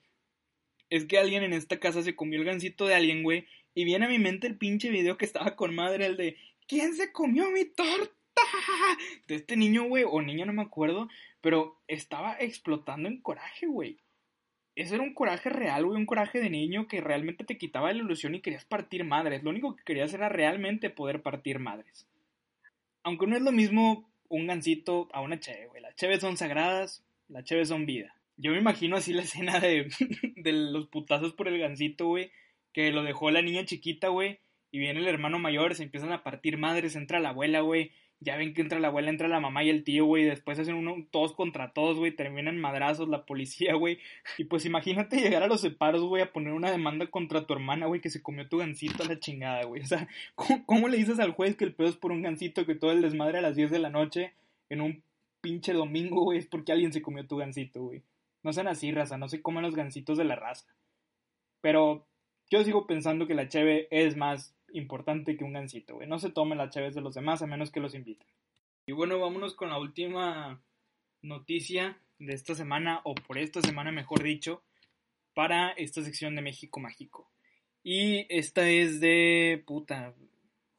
es 0.90 1.04
que 1.06 1.18
alguien 1.18 1.42
en 1.42 1.52
esta 1.52 1.80
casa 1.80 2.02
se 2.02 2.14
comió 2.14 2.38
el 2.38 2.44
gancito 2.44 2.86
de 2.86 2.94
alguien, 2.94 3.22
güey. 3.22 3.46
Y 3.74 3.84
viene 3.84 4.06
a 4.06 4.08
mi 4.08 4.20
mente 4.20 4.46
el 4.46 4.56
pinche 4.56 4.90
video 4.90 5.16
que 5.16 5.24
estaba 5.24 5.56
con 5.56 5.74
madre, 5.74 6.06
el 6.06 6.16
de 6.16 6.36
¿Quién 6.66 6.94
se 6.94 7.12
comió 7.12 7.50
mi 7.50 7.64
torta? 7.66 8.10
De 9.26 9.34
este 9.36 9.56
niño, 9.56 9.84
güey, 9.84 10.04
o 10.06 10.22
niña, 10.22 10.46
no 10.46 10.52
me 10.52 10.62
acuerdo, 10.62 11.08
pero 11.40 11.80
estaba 11.88 12.36
explotando 12.38 13.08
en 13.08 13.20
coraje, 13.20 13.66
güey. 13.66 13.98
Ese 14.76 14.96
era 14.96 15.04
un 15.04 15.14
coraje 15.14 15.50
real, 15.50 15.84
güey, 15.84 15.96
un 15.96 16.06
coraje 16.06 16.40
de 16.40 16.50
niño 16.50 16.88
que 16.88 17.00
realmente 17.00 17.44
te 17.44 17.56
quitaba 17.56 17.92
la 17.92 17.98
ilusión 17.98 18.34
y 18.34 18.40
querías 18.40 18.64
partir 18.64 19.04
madres. 19.04 19.42
Lo 19.42 19.50
único 19.50 19.76
que 19.76 19.84
querías 19.84 20.12
era 20.12 20.28
realmente 20.28 20.90
poder 20.90 21.22
partir 21.22 21.60
madres. 21.60 22.08
Aunque 23.04 23.26
no 23.26 23.36
es 23.36 23.42
lo 23.42 23.52
mismo 23.52 24.10
un 24.28 24.46
gancito 24.46 25.08
a 25.12 25.20
una 25.20 25.38
cheve, 25.38 25.66
güey. 25.68 25.80
Las 25.80 25.94
cheves 25.94 26.20
son 26.20 26.36
sagradas, 26.36 27.04
las 27.28 27.44
cheves 27.44 27.68
son 27.68 27.86
vida. 27.86 28.16
Yo 28.36 28.50
me 28.50 28.58
imagino 28.58 28.96
así 28.96 29.12
la 29.12 29.22
escena 29.22 29.60
de, 29.60 29.88
de 30.36 30.52
los 30.52 30.88
putazos 30.88 31.32
por 31.34 31.46
el 31.46 31.58
gancito, 31.58 32.06
güey, 32.06 32.32
que 32.72 32.90
lo 32.90 33.04
dejó 33.04 33.30
la 33.30 33.42
niña 33.42 33.64
chiquita, 33.64 34.08
güey, 34.08 34.40
y 34.72 34.78
viene 34.78 34.98
el 34.98 35.06
hermano 35.06 35.38
mayor, 35.38 35.76
se 35.76 35.84
empiezan 35.84 36.12
a 36.12 36.24
partir 36.24 36.58
madres, 36.58 36.96
entra 36.96 37.20
la 37.20 37.28
abuela, 37.28 37.60
güey, 37.60 37.92
ya 38.20 38.36
ven 38.36 38.54
que 38.54 38.62
entra 38.62 38.80
la 38.80 38.88
abuela, 38.88 39.10
entra 39.10 39.28
la 39.28 39.40
mamá 39.40 39.64
y 39.64 39.70
el 39.70 39.84
tío, 39.84 40.06
güey. 40.06 40.24
Después 40.24 40.58
hacen 40.58 40.74
uno, 40.74 41.06
todos 41.10 41.34
contra 41.34 41.72
todos, 41.72 41.98
güey. 41.98 42.14
Terminan 42.14 42.58
madrazos, 42.58 43.08
la 43.08 43.26
policía, 43.26 43.74
güey. 43.74 43.98
Y 44.38 44.44
pues 44.44 44.64
imagínate 44.64 45.20
llegar 45.20 45.42
a 45.42 45.46
los 45.46 45.60
separos, 45.60 46.02
güey, 46.02 46.22
a 46.22 46.32
poner 46.32 46.52
una 46.52 46.70
demanda 46.70 47.06
contra 47.08 47.46
tu 47.46 47.52
hermana, 47.54 47.86
güey, 47.86 48.00
que 48.00 48.10
se 48.10 48.22
comió 48.22 48.48
tu 48.48 48.58
gancito 48.58 49.02
a 49.02 49.06
la 49.06 49.18
chingada, 49.18 49.64
güey. 49.64 49.82
O 49.82 49.86
sea, 49.86 50.08
¿cómo, 50.66 50.88
le 50.88 50.96
dices 50.96 51.18
al 51.18 51.32
juez 51.32 51.56
que 51.56 51.64
el 51.64 51.74
pedo 51.74 51.88
es 51.88 51.96
por 51.96 52.12
un 52.12 52.22
gancito 52.22 52.64
que 52.66 52.74
todo 52.74 52.92
el 52.92 53.02
desmadre 53.02 53.38
a 53.38 53.42
las 53.42 53.56
10 53.56 53.70
de 53.70 53.78
la 53.78 53.90
noche 53.90 54.32
en 54.70 54.80
un 54.80 55.02
pinche 55.40 55.74
domingo, 55.74 56.22
güey, 56.22 56.38
es 56.38 56.46
porque 56.46 56.72
alguien 56.72 56.92
se 56.92 57.02
comió 57.02 57.26
tu 57.26 57.36
gancito, 57.36 57.82
güey? 57.82 58.02
No 58.42 58.52
sean 58.52 58.68
así, 58.68 58.92
raza, 58.92 59.18
no 59.18 59.28
se 59.28 59.42
comen 59.42 59.62
los 59.62 59.74
gancitos 59.74 60.16
de 60.16 60.24
la 60.24 60.36
raza. 60.36 60.66
Pero 61.60 62.06
yo 62.50 62.64
sigo 62.64 62.86
pensando 62.86 63.26
que 63.26 63.34
la 63.34 63.48
cheve 63.48 63.88
es 63.90 64.16
más 64.16 64.53
importante 64.74 65.36
que 65.36 65.44
un 65.44 65.52
gancito, 65.52 65.94
güey. 65.94 66.08
No 66.08 66.18
se 66.18 66.30
tomen 66.30 66.58
las 66.58 66.74
chaves 66.74 66.94
de 66.94 67.00
los 67.00 67.14
demás 67.14 67.42
a 67.42 67.46
menos 67.46 67.70
que 67.70 67.80
los 67.80 67.94
inviten. 67.94 68.28
Y 68.86 68.92
bueno, 68.92 69.18
vámonos 69.18 69.54
con 69.54 69.70
la 69.70 69.78
última 69.78 70.62
noticia 71.22 71.98
de 72.18 72.34
esta 72.34 72.54
semana, 72.54 73.00
o 73.04 73.14
por 73.14 73.38
esta 73.38 73.60
semana 73.62 73.92
mejor 73.92 74.22
dicho, 74.22 74.62
para 75.34 75.70
esta 75.70 76.02
sección 76.02 76.34
de 76.34 76.42
México 76.42 76.80
Mágico. 76.80 77.30
Y 77.82 78.26
esta 78.28 78.68
es 78.68 79.00
de 79.00 79.62
puta 79.66 80.14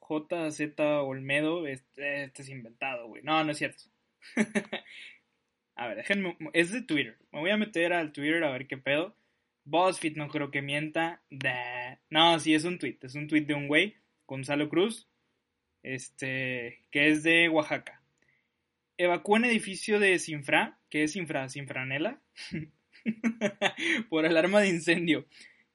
JZ 0.01 0.79
Olmedo. 1.03 1.67
Este, 1.67 2.23
este 2.23 2.41
es 2.41 2.49
inventado, 2.49 3.07
güey. 3.07 3.23
No, 3.23 3.43
no 3.43 3.51
es 3.51 3.57
cierto. 3.57 3.83
a 5.75 5.87
ver, 5.87 5.97
déjenme. 5.97 6.37
Es 6.53 6.71
de 6.71 6.81
Twitter. 6.81 7.17
Me 7.31 7.39
voy 7.39 7.51
a 7.51 7.57
meter 7.57 7.93
al 7.93 8.11
Twitter 8.11 8.43
a 8.43 8.51
ver 8.51 8.67
qué 8.67 8.77
pedo. 8.77 9.15
BuzzFeed 9.65 10.15
no 10.15 10.29
creo 10.29 10.51
que 10.51 10.61
mienta. 10.61 11.21
No, 12.09 12.39
sí, 12.39 12.53
es 12.53 12.63
un 12.63 12.77
tweet. 12.79 12.99
Es 13.01 13.15
un 13.15 13.27
tweet 13.27 13.41
de 13.41 13.55
un 13.55 13.67
güey, 13.67 13.95
Gonzalo 14.27 14.69
Cruz, 14.69 15.09
este, 15.83 16.85
que 16.91 17.09
es 17.09 17.23
de 17.23 17.49
Oaxaca. 17.49 18.01
Evacúan 18.97 19.43
edificio 19.43 19.99
de 19.99 20.17
Sinfra, 20.19 20.79
que 20.89 21.03
es 21.03 21.11
Sinfra, 21.11 21.49
Sinfranela, 21.49 22.21
por 24.09 24.25
alarma 24.25 24.61
de 24.61 24.69
incendio. 24.69 25.25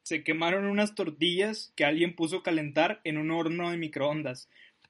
Se 0.03 0.25
quemaron 0.25 0.65
unas 0.65 0.95
tortillas 0.95 1.73
que 1.77 1.85
alguien 1.85 2.15
puso 2.15 2.39
a 2.39 2.43
calentar 2.43 3.01
en 3.05 3.19
un 3.19 3.31
horno 3.31 3.71
de 3.71 3.77
microondas. 3.77 4.49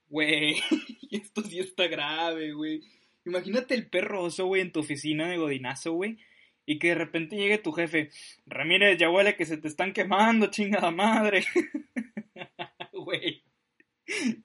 Güey, 0.08 0.56
esto 1.10 1.42
sí 1.42 1.58
está 1.58 1.88
grave, 1.88 2.52
güey. 2.52 2.82
Imagínate 3.24 3.74
el 3.74 3.88
perro 3.88 4.24
oso, 4.24 4.46
güey, 4.46 4.62
en 4.62 4.72
tu 4.72 4.80
oficina 4.80 5.28
de 5.28 5.38
godinazo, 5.38 5.92
güey 5.92 6.18
y 6.70 6.78
que 6.78 6.90
de 6.90 6.94
repente 6.94 7.34
llegue 7.34 7.58
tu 7.58 7.72
jefe, 7.72 8.10
Ramírez, 8.46 8.96
ya 8.96 9.10
huele 9.10 9.34
que 9.34 9.44
se 9.44 9.56
te 9.56 9.66
están 9.66 9.92
quemando, 9.92 10.52
chingada 10.52 10.92
madre. 10.92 11.44
Güey. 12.92 13.42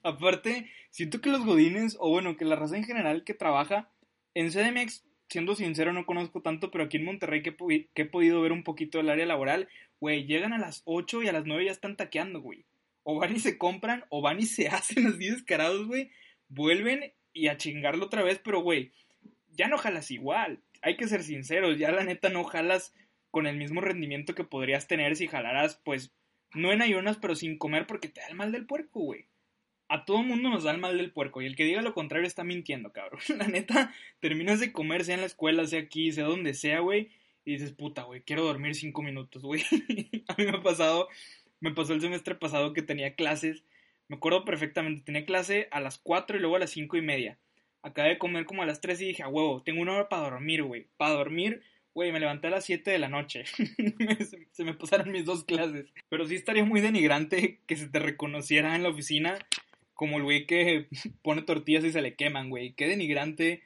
Aparte, 0.02 0.68
siento 0.90 1.20
que 1.20 1.30
los 1.30 1.44
godines, 1.44 1.96
o 2.00 2.10
bueno, 2.10 2.36
que 2.36 2.44
la 2.44 2.56
raza 2.56 2.76
en 2.76 2.82
general 2.82 3.22
que 3.22 3.32
trabaja, 3.32 3.92
en 4.34 4.50
CDMX, 4.50 5.04
siendo 5.28 5.54
sincero, 5.54 5.92
no 5.92 6.04
conozco 6.04 6.42
tanto, 6.42 6.72
pero 6.72 6.82
aquí 6.82 6.96
en 6.96 7.04
Monterrey 7.04 7.44
que, 7.44 7.54
he 7.94 8.04
podido 8.06 8.40
ver 8.40 8.50
un 8.50 8.64
poquito 8.64 8.98
del 8.98 9.10
área 9.10 9.26
laboral, 9.26 9.68
güey, 10.00 10.26
llegan 10.26 10.52
a 10.52 10.58
las 10.58 10.82
8 10.84 11.22
y 11.22 11.28
a 11.28 11.32
las 11.32 11.44
9 11.44 11.66
ya 11.66 11.70
están 11.70 11.96
taqueando, 11.96 12.40
güey. 12.40 12.64
O 13.04 13.20
van 13.20 13.36
y 13.36 13.38
se 13.38 13.56
compran, 13.56 14.04
o 14.08 14.20
van 14.20 14.40
y 14.40 14.46
se 14.46 14.66
hacen 14.68 15.06
así 15.06 15.30
descarados, 15.30 15.86
güey. 15.86 16.10
Vuelven 16.48 17.12
y 17.32 17.46
a 17.46 17.56
chingarlo 17.56 18.06
otra 18.06 18.24
vez, 18.24 18.40
pero, 18.42 18.62
güey, 18.62 18.90
ya 19.52 19.68
no 19.68 19.78
jalas 19.78 20.10
igual 20.10 20.60
hay 20.86 20.96
que 20.96 21.08
ser 21.08 21.24
sinceros, 21.24 21.78
ya 21.78 21.90
la 21.90 22.04
neta 22.04 22.28
no 22.28 22.44
jalas 22.44 22.94
con 23.32 23.48
el 23.48 23.56
mismo 23.56 23.80
rendimiento 23.80 24.36
que 24.36 24.44
podrías 24.44 24.86
tener 24.86 25.16
si 25.16 25.26
jalaras, 25.26 25.80
pues, 25.84 26.14
no 26.54 26.70
en 26.70 26.80
ayunas, 26.80 27.16
pero 27.16 27.34
sin 27.34 27.58
comer 27.58 27.88
porque 27.88 28.08
te 28.08 28.20
da 28.20 28.28
el 28.28 28.36
mal 28.36 28.52
del 28.52 28.66
puerco, 28.66 29.00
güey. 29.00 29.26
A 29.88 30.04
todo 30.04 30.22
mundo 30.22 30.48
nos 30.48 30.62
da 30.62 30.70
el 30.70 30.78
mal 30.78 30.96
del 30.96 31.10
puerco 31.10 31.42
y 31.42 31.46
el 31.46 31.56
que 31.56 31.64
diga 31.64 31.82
lo 31.82 31.92
contrario 31.92 32.24
está 32.24 32.44
mintiendo, 32.44 32.92
cabrón. 32.92 33.20
La 33.36 33.48
neta, 33.48 33.92
terminas 34.20 34.60
de 34.60 34.70
comer, 34.70 35.04
sea 35.04 35.16
en 35.16 35.22
la 35.22 35.26
escuela, 35.26 35.66
sea 35.66 35.80
aquí, 35.80 36.12
sea 36.12 36.24
donde 36.24 36.54
sea, 36.54 36.78
güey, 36.78 37.10
y 37.44 37.54
dices, 37.54 37.72
puta, 37.72 38.04
güey, 38.04 38.22
quiero 38.22 38.44
dormir 38.44 38.76
cinco 38.76 39.02
minutos, 39.02 39.42
güey. 39.42 39.62
a 40.28 40.34
mí 40.34 40.44
me 40.44 40.50
ha 40.50 40.62
pasado, 40.62 41.08
me 41.58 41.72
pasó 41.72 41.94
el 41.94 42.00
semestre 42.00 42.36
pasado 42.36 42.72
que 42.72 42.82
tenía 42.82 43.16
clases, 43.16 43.64
me 44.06 44.18
acuerdo 44.18 44.44
perfectamente, 44.44 45.02
tenía 45.02 45.26
clase 45.26 45.66
a 45.72 45.80
las 45.80 45.98
cuatro 45.98 46.36
y 46.36 46.40
luego 46.40 46.54
a 46.54 46.60
las 46.60 46.70
cinco 46.70 46.96
y 46.96 47.02
media. 47.02 47.40
Acabé 47.86 48.08
de 48.08 48.18
comer 48.18 48.46
como 48.46 48.62
a 48.62 48.66
las 48.66 48.80
3 48.80 49.00
y 49.00 49.06
dije, 49.06 49.22
a 49.22 49.28
huevo, 49.28 49.62
tengo 49.62 49.80
una 49.80 49.92
hora 49.92 50.08
para 50.08 50.28
dormir, 50.28 50.64
güey. 50.64 50.88
Para 50.96 51.12
dormir, 51.12 51.62
güey, 51.94 52.10
me 52.10 52.18
levanté 52.18 52.48
a 52.48 52.50
las 52.50 52.64
7 52.64 52.90
de 52.90 52.98
la 52.98 53.08
noche. 53.08 53.44
se 54.50 54.64
me 54.64 54.74
pasaron 54.74 55.12
mis 55.12 55.24
dos 55.24 55.44
clases. 55.44 55.86
Pero 56.08 56.26
sí 56.26 56.34
estaría 56.34 56.64
muy 56.64 56.80
denigrante 56.80 57.60
que 57.68 57.76
se 57.76 57.86
te 57.86 58.00
reconociera 58.00 58.74
en 58.74 58.82
la 58.82 58.88
oficina 58.88 59.38
como 59.94 60.18
el 60.18 60.24
güey 60.24 60.46
que 60.46 60.88
pone 61.22 61.42
tortillas 61.42 61.84
y 61.84 61.92
se 61.92 62.02
le 62.02 62.16
queman, 62.16 62.50
güey. 62.50 62.74
Qué 62.74 62.88
denigrante 62.88 63.62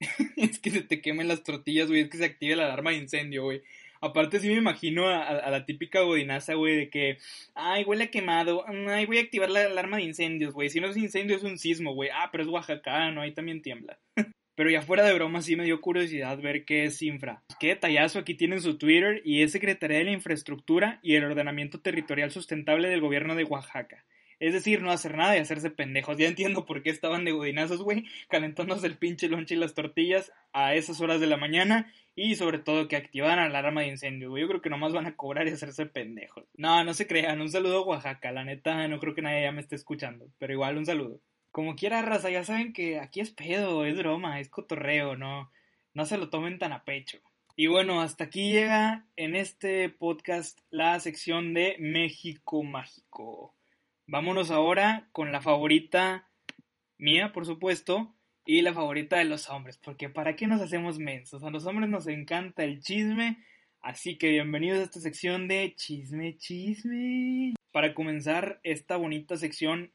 es 0.36 0.58
que 0.58 0.70
se 0.70 0.80
te 0.80 1.02
quemen 1.02 1.28
las 1.28 1.42
tortillas, 1.42 1.88
güey. 1.88 2.00
Es 2.00 2.08
que 2.08 2.16
se 2.16 2.24
active 2.24 2.56
la 2.56 2.64
alarma 2.64 2.92
de 2.92 2.96
incendio, 2.96 3.44
güey. 3.44 3.60
Aparte, 4.00 4.40
sí 4.40 4.48
me 4.48 4.54
imagino 4.54 5.08
a, 5.08 5.50
la 5.50 5.64
típica 5.64 6.00
godinaza, 6.02 6.54
güey, 6.54 6.76
de 6.76 6.90
que, 6.90 7.18
ay, 7.54 7.84
huele 7.84 8.10
quemado, 8.10 8.64
ay, 8.66 9.06
voy 9.06 9.18
a 9.18 9.22
activar 9.22 9.50
la 9.50 9.64
alarma 9.64 9.96
de 9.96 10.04
incendios, 10.04 10.54
güey. 10.54 10.68
Si 10.68 10.80
no 10.80 10.88
es 10.88 10.96
incendio, 10.96 11.36
es 11.36 11.42
un 11.42 11.58
sismo, 11.58 11.94
güey. 11.94 12.10
Ah, 12.12 12.28
pero 12.30 12.44
es 12.44 12.48
Oaxaca, 12.48 13.10
no, 13.10 13.22
ahí 13.22 13.32
también 13.32 13.62
tiembla. 13.62 13.98
pero 14.54 14.70
ya 14.70 14.82
fuera 14.82 15.04
de 15.04 15.14
broma, 15.14 15.40
sí 15.40 15.54
me 15.54 15.64
dio 15.64 15.80
curiosidad 15.80 16.36
ver 16.40 16.64
qué 16.64 16.84
es 16.84 17.00
Infra. 17.02 17.44
Qué 17.60 17.68
detallazo, 17.68 18.18
aquí 18.18 18.34
tienen 18.34 18.60
su 18.60 18.76
Twitter 18.76 19.22
y 19.24 19.42
es 19.42 19.52
Secretaría 19.52 19.98
de 19.98 20.04
la 20.04 20.12
Infraestructura 20.12 20.98
y 21.02 21.14
el 21.14 21.24
Ordenamiento 21.24 21.80
Territorial 21.80 22.30
Sustentable 22.30 22.88
del 22.88 23.00
Gobierno 23.00 23.34
de 23.36 23.44
Oaxaca. 23.44 24.04
Es 24.40 24.52
decir, 24.52 24.82
no 24.82 24.90
hacer 24.90 25.16
nada 25.16 25.36
y 25.36 25.40
hacerse 25.40 25.70
pendejos. 25.70 26.16
Ya 26.16 26.28
entiendo 26.28 26.64
por 26.64 26.82
qué 26.82 26.90
estaban 26.90 27.24
de 27.24 27.32
godinazos, 27.32 27.82
güey, 27.82 28.04
calentándose 28.28 28.86
el 28.86 28.96
pinche 28.96 29.28
lonche 29.28 29.54
y 29.54 29.58
las 29.58 29.74
tortillas 29.74 30.32
a 30.52 30.74
esas 30.74 31.00
horas 31.00 31.20
de 31.20 31.26
la 31.26 31.36
mañana 31.36 31.92
y 32.14 32.34
sobre 32.34 32.58
todo 32.58 32.88
que 32.88 32.96
activaran 32.96 33.52
la 33.52 33.58
alarma 33.60 33.82
de 33.82 33.88
incendio, 33.88 34.30
güey. 34.30 34.42
Yo 34.42 34.48
creo 34.48 34.60
que 34.60 34.70
nomás 34.70 34.92
van 34.92 35.06
a 35.06 35.16
cobrar 35.16 35.46
y 35.46 35.50
hacerse 35.50 35.86
pendejos. 35.86 36.44
No, 36.54 36.82
no 36.84 36.94
se 36.94 37.06
crean. 37.06 37.40
Un 37.40 37.50
saludo 37.50 37.78
a 37.78 37.86
Oaxaca. 37.86 38.32
La 38.32 38.44
neta, 38.44 38.88
no 38.88 38.98
creo 38.98 39.14
que 39.14 39.22
nadie 39.22 39.42
ya 39.42 39.52
me 39.52 39.60
esté 39.60 39.76
escuchando. 39.76 40.26
Pero 40.38 40.52
igual, 40.52 40.78
un 40.78 40.86
saludo. 40.86 41.20
Como 41.50 41.76
quiera, 41.76 42.02
raza, 42.02 42.30
ya 42.30 42.44
saben 42.44 42.72
que 42.72 43.00
aquí 43.00 43.20
es 43.20 43.30
pedo, 43.30 43.84
es 43.84 43.96
broma, 43.96 44.38
es 44.38 44.48
cotorreo, 44.48 45.16
no, 45.16 45.50
no 45.94 46.06
se 46.06 46.18
lo 46.18 46.28
tomen 46.30 46.58
tan 46.58 46.72
a 46.72 46.84
pecho. 46.84 47.18
Y 47.56 47.66
bueno, 47.66 48.00
hasta 48.00 48.24
aquí 48.24 48.52
llega 48.52 49.06
en 49.16 49.34
este 49.34 49.88
podcast 49.88 50.60
la 50.70 51.00
sección 51.00 51.54
de 51.54 51.74
México 51.80 52.62
Mágico. 52.62 53.57
Vámonos 54.10 54.50
ahora 54.50 55.06
con 55.12 55.32
la 55.32 55.42
favorita 55.42 56.30
mía, 56.96 57.30
por 57.34 57.44
supuesto, 57.44 58.14
y 58.46 58.62
la 58.62 58.72
favorita 58.72 59.18
de 59.18 59.26
los 59.26 59.50
hombres, 59.50 59.76
porque 59.76 60.08
¿para 60.08 60.34
qué 60.34 60.46
nos 60.46 60.62
hacemos 60.62 60.98
mensos? 60.98 61.44
A 61.44 61.50
los 61.50 61.66
hombres 61.66 61.90
nos 61.90 62.06
encanta 62.06 62.64
el 62.64 62.80
chisme, 62.80 63.44
así 63.82 64.16
que 64.16 64.30
bienvenidos 64.30 64.78
a 64.78 64.84
esta 64.84 65.00
sección 65.00 65.46
de 65.46 65.74
chisme, 65.76 66.38
chisme. 66.38 67.52
Para 67.70 67.92
comenzar 67.92 68.60
esta 68.62 68.96
bonita 68.96 69.36
sección, 69.36 69.92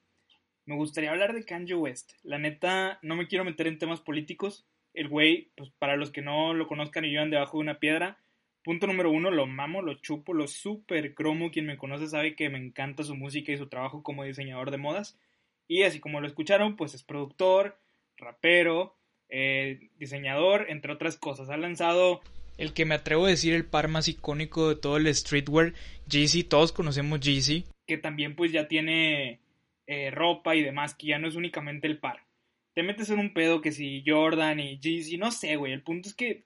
me 0.68 0.76
gustaría 0.76 1.10
hablar 1.10 1.34
de 1.34 1.44
Kanye 1.44 1.74
West. 1.74 2.12
La 2.22 2.38
neta, 2.38 3.00
no 3.02 3.16
me 3.16 3.26
quiero 3.26 3.46
meter 3.46 3.66
en 3.66 3.80
temas 3.80 4.00
políticos, 4.00 4.68
El 4.94 5.08
güey, 5.08 5.50
pues 5.58 5.72
para 5.80 5.98
los 5.98 6.12
que 6.12 6.22
no 6.22 6.54
lo 6.54 6.68
conozcan 6.68 7.04
y 7.04 7.10
vivan 7.10 7.32
debajo 7.32 7.58
de 7.58 7.64
una 7.64 7.80
piedra, 7.80 8.20
punto 8.64 8.88
número 8.88 9.12
uno, 9.12 9.32
lo 9.32 9.46
mamo, 9.46 9.82
lo 9.82 9.96
chupo, 9.96 10.34
lo 10.34 10.48
super 10.48 11.14
cromo. 11.14 11.52
Quien 11.52 11.66
me 11.66 11.78
conoce 11.78 12.08
sabe 12.08 12.36
que 12.36 12.50
me 12.50 12.58
encanta 12.58 13.04
su 13.04 13.16
música 13.16 13.52
y 13.52 13.58
su 13.58 13.68
trabajo 13.68 14.04
como 14.04 14.24
diseñador 14.24 14.72
de 14.72 14.78
modas. 14.78 15.20
Y 15.68 15.84
así 15.84 16.00
como 16.00 16.22
lo 16.22 16.28
escucharon, 16.28 16.76
pues 16.76 16.94
es 16.94 17.04
productor, 17.04 17.78
rapero, 18.18 18.96
eh, 19.30 19.90
diseñador, 19.98 20.68
entre 20.70 20.92
otras 20.92 21.18
cosas. 21.18 21.50
Ha 21.50 21.58
lanzado 21.58 22.22
el 22.58 22.74
que 22.74 22.86
me 22.86 22.96
atrevo 22.96 23.26
a 23.26 23.30
decir 23.30 23.54
el 23.54 23.66
par 23.66 23.88
más 23.88 24.08
icónico 24.08 24.70
de 24.70 24.76
todo 24.76 24.98
el 24.98 25.14
streetwear, 25.14 25.74
Jeezy, 26.08 26.44
todos 26.44 26.72
conocemos 26.72 27.20
Jeezy, 27.20 27.66
que 27.88 27.98
también 27.98 28.36
pues 28.36 28.52
ya 28.52 28.68
tiene 28.68 29.40
eh, 29.88 30.12
ropa 30.12 30.56
y 30.56 30.62
demás, 30.62 30.94
que 30.94 31.08
ya 31.08 31.20
no 31.20 31.28
es 31.28 31.36
únicamente 31.36 31.88
el 31.88 31.98
par. 31.98 32.24
Te 32.74 32.84
metes 32.84 33.10
en 33.10 33.20
un 33.20 33.34
pedo 33.34 33.62
que 33.62 33.72
si 33.72 34.04
Jordan 34.06 34.60
y 34.60 34.80
Jeezy, 34.80 35.18
no 35.18 35.32
sé, 35.32 35.56
güey, 35.56 35.74
el 35.74 35.82
punto 35.82 36.10
es 36.10 36.16
que 36.16 36.44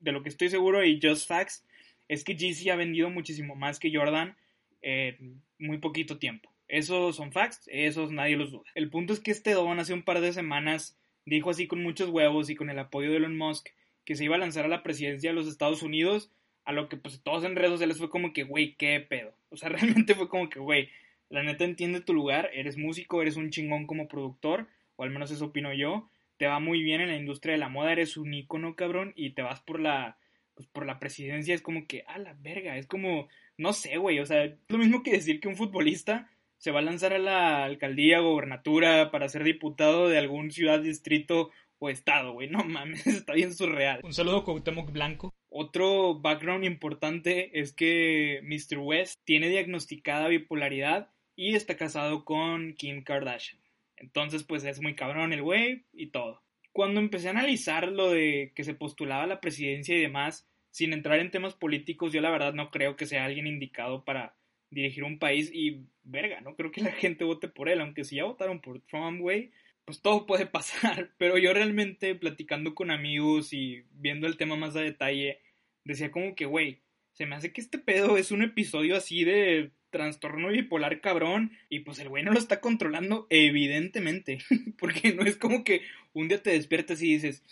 de 0.00 0.12
lo 0.12 0.22
que 0.22 0.28
estoy 0.28 0.48
seguro 0.48 0.84
y 0.84 1.00
Just 1.02 1.28
Facts 1.28 1.64
es 2.08 2.24
que 2.24 2.36
Jeezy 2.36 2.70
ha 2.70 2.76
vendido 2.76 3.08
muchísimo 3.10 3.54
más 3.54 3.78
que 3.78 3.94
Jordan 3.94 4.36
en 4.82 5.40
muy 5.58 5.78
poquito 5.78 6.18
tiempo. 6.18 6.50
Esos 6.66 7.16
son 7.16 7.32
facts, 7.32 7.68
esos 7.72 8.12
nadie 8.12 8.36
los 8.36 8.52
duda. 8.52 8.64
El 8.74 8.90
punto 8.90 9.12
es 9.12 9.20
que 9.20 9.30
este 9.30 9.52
don 9.52 9.78
hace 9.78 9.92
un 9.92 10.02
par 10.02 10.20
de 10.20 10.32
semanas 10.32 10.96
dijo 11.26 11.50
así 11.50 11.66
con 11.66 11.82
muchos 11.82 12.08
huevos 12.08 12.50
y 12.50 12.56
con 12.56 12.70
el 12.70 12.78
apoyo 12.78 13.10
de 13.10 13.18
Elon 13.18 13.36
Musk 13.36 13.68
que 14.04 14.16
se 14.16 14.24
iba 14.24 14.36
a 14.36 14.38
lanzar 14.38 14.64
a 14.64 14.68
la 14.68 14.82
presidencia 14.82 15.30
de 15.30 15.34
los 15.34 15.46
Estados 15.46 15.82
Unidos, 15.82 16.32
a 16.64 16.72
lo 16.72 16.88
que 16.88 16.96
pues 16.96 17.20
todos 17.22 17.44
en 17.44 17.56
redes 17.56 17.72
sociales 17.72 17.98
fue 17.98 18.10
como 18.10 18.32
que, 18.32 18.44
güey, 18.44 18.74
qué 18.74 19.00
pedo. 19.00 19.32
O 19.50 19.56
sea, 19.56 19.68
realmente 19.68 20.14
fue 20.14 20.28
como 20.28 20.48
que, 20.48 20.58
güey, 20.58 20.88
la 21.28 21.42
neta 21.42 21.64
entiende 21.64 22.00
tu 22.00 22.12
lugar, 22.12 22.50
eres 22.52 22.76
músico, 22.76 23.22
eres 23.22 23.36
un 23.36 23.50
chingón 23.50 23.86
como 23.86 24.08
productor, 24.08 24.66
o 24.96 25.04
al 25.04 25.10
menos 25.10 25.30
eso 25.30 25.46
opino 25.46 25.72
yo, 25.72 26.08
te 26.40 26.46
va 26.46 26.58
muy 26.58 26.82
bien 26.82 27.02
en 27.02 27.08
la 27.08 27.16
industria 27.16 27.52
de 27.52 27.58
la 27.58 27.68
moda, 27.68 27.92
eres 27.92 28.16
un 28.16 28.32
ícono, 28.32 28.74
cabrón, 28.74 29.12
y 29.14 29.34
te 29.34 29.42
vas 29.42 29.60
por 29.60 29.78
la, 29.78 30.16
pues, 30.54 30.66
por 30.68 30.86
la 30.86 30.98
presidencia, 30.98 31.54
es 31.54 31.60
como 31.60 31.86
que, 31.86 32.02
a 32.06 32.16
la 32.16 32.32
verga, 32.32 32.78
es 32.78 32.86
como, 32.86 33.28
no 33.58 33.74
sé, 33.74 33.98
güey, 33.98 34.20
o 34.20 34.24
sea, 34.24 34.44
es 34.44 34.54
lo 34.70 34.78
mismo 34.78 35.02
que 35.02 35.12
decir 35.12 35.38
que 35.38 35.48
un 35.48 35.56
futbolista 35.56 36.30
se 36.56 36.70
va 36.70 36.78
a 36.78 36.82
lanzar 36.82 37.12
a 37.12 37.18
la 37.18 37.62
alcaldía, 37.62 38.20
gobernatura, 38.20 39.10
para 39.10 39.28
ser 39.28 39.44
diputado 39.44 40.08
de 40.08 40.16
algún 40.16 40.50
ciudad, 40.50 40.80
distrito 40.80 41.50
o 41.78 41.90
estado, 41.90 42.32
güey. 42.32 42.48
No 42.48 42.64
mames, 42.64 43.06
está 43.06 43.34
bien 43.34 43.52
surreal. 43.52 44.00
Un 44.02 44.14
saludo 44.14 44.42
Cuauhtémoc 44.42 44.92
Blanco. 44.92 45.34
Otro 45.50 46.20
background 46.20 46.64
importante 46.64 47.60
es 47.60 47.74
que 47.74 48.40
Mr. 48.44 48.78
West 48.78 49.20
tiene 49.24 49.50
diagnosticada 49.50 50.28
bipolaridad 50.28 51.10
y 51.36 51.54
está 51.54 51.76
casado 51.76 52.24
con 52.24 52.72
Kim 52.72 53.04
Kardashian. 53.04 53.59
Entonces, 54.00 54.42
pues 54.42 54.64
es 54.64 54.80
muy 54.80 54.94
cabrón 54.94 55.32
el 55.32 55.42
güey 55.42 55.84
y 55.92 56.08
todo. 56.08 56.42
Cuando 56.72 57.00
empecé 57.00 57.28
a 57.28 57.32
analizar 57.32 57.88
lo 57.88 58.10
de 58.10 58.52
que 58.54 58.64
se 58.64 58.74
postulaba 58.74 59.26
la 59.26 59.40
presidencia 59.40 59.96
y 59.96 60.00
demás, 60.00 60.48
sin 60.70 60.92
entrar 60.92 61.18
en 61.18 61.30
temas 61.30 61.54
políticos, 61.54 62.12
yo 62.12 62.20
la 62.20 62.30
verdad 62.30 62.54
no 62.54 62.70
creo 62.70 62.96
que 62.96 63.06
sea 63.06 63.24
alguien 63.24 63.46
indicado 63.46 64.04
para 64.04 64.36
dirigir 64.70 65.04
un 65.04 65.18
país 65.18 65.50
y 65.52 65.84
verga, 66.02 66.40
no 66.40 66.56
creo 66.56 66.70
que 66.70 66.80
la 66.80 66.92
gente 66.92 67.24
vote 67.24 67.48
por 67.48 67.68
él, 67.68 67.80
aunque 67.80 68.04
si 68.04 68.16
ya 68.16 68.24
votaron 68.24 68.60
por 68.60 68.80
Trump, 68.82 69.20
güey, 69.20 69.50
pues 69.84 70.00
todo 70.00 70.26
puede 70.26 70.46
pasar, 70.46 71.10
pero 71.18 71.36
yo 71.38 71.52
realmente 71.52 72.14
platicando 72.14 72.74
con 72.74 72.90
amigos 72.90 73.52
y 73.52 73.84
viendo 73.92 74.26
el 74.26 74.36
tema 74.36 74.56
más 74.56 74.76
a 74.76 74.80
detalle, 74.80 75.40
decía 75.84 76.10
como 76.10 76.34
que, 76.34 76.46
güey, 76.46 76.80
se 77.12 77.26
me 77.26 77.34
hace 77.34 77.52
que 77.52 77.60
este 77.60 77.78
pedo 77.78 78.16
es 78.16 78.30
un 78.30 78.42
episodio 78.42 78.96
así 78.96 79.24
de 79.24 79.72
trastorno 79.90 80.48
bipolar 80.48 81.00
cabrón 81.00 81.52
y 81.68 81.80
pues 81.80 81.98
el 81.98 82.08
güey 82.08 82.24
no 82.24 82.32
lo 82.32 82.38
está 82.38 82.60
controlando 82.60 83.26
evidentemente, 83.30 84.38
porque 84.78 85.12
no 85.12 85.22
es 85.22 85.36
como 85.36 85.64
que 85.64 85.82
un 86.12 86.28
día 86.28 86.42
te 86.42 86.50
despiertas 86.50 87.02
y 87.02 87.12
dices, 87.12 87.42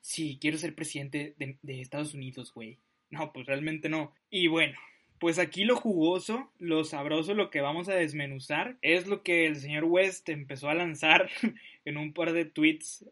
sí, 0.00 0.38
quiero 0.40 0.58
ser 0.58 0.74
presidente 0.74 1.34
de, 1.38 1.58
de 1.62 1.80
Estados 1.80 2.14
Unidos, 2.14 2.52
güey. 2.52 2.78
No, 3.10 3.32
pues 3.32 3.46
realmente 3.46 3.88
no. 3.88 4.12
Y 4.30 4.48
bueno, 4.48 4.76
pues 5.18 5.38
aquí 5.38 5.64
lo 5.64 5.76
jugoso, 5.76 6.50
lo 6.58 6.84
sabroso, 6.84 7.34
lo 7.34 7.50
que 7.50 7.60
vamos 7.60 7.88
a 7.88 7.94
desmenuzar 7.94 8.76
es 8.82 9.06
lo 9.06 9.22
que 9.22 9.46
el 9.46 9.56
señor 9.56 9.84
West 9.84 10.28
empezó 10.28 10.68
a 10.68 10.74
lanzar 10.74 11.30
en 11.84 11.96
un 11.96 12.12
par 12.12 12.32
de 12.32 12.44
tweets 12.44 13.04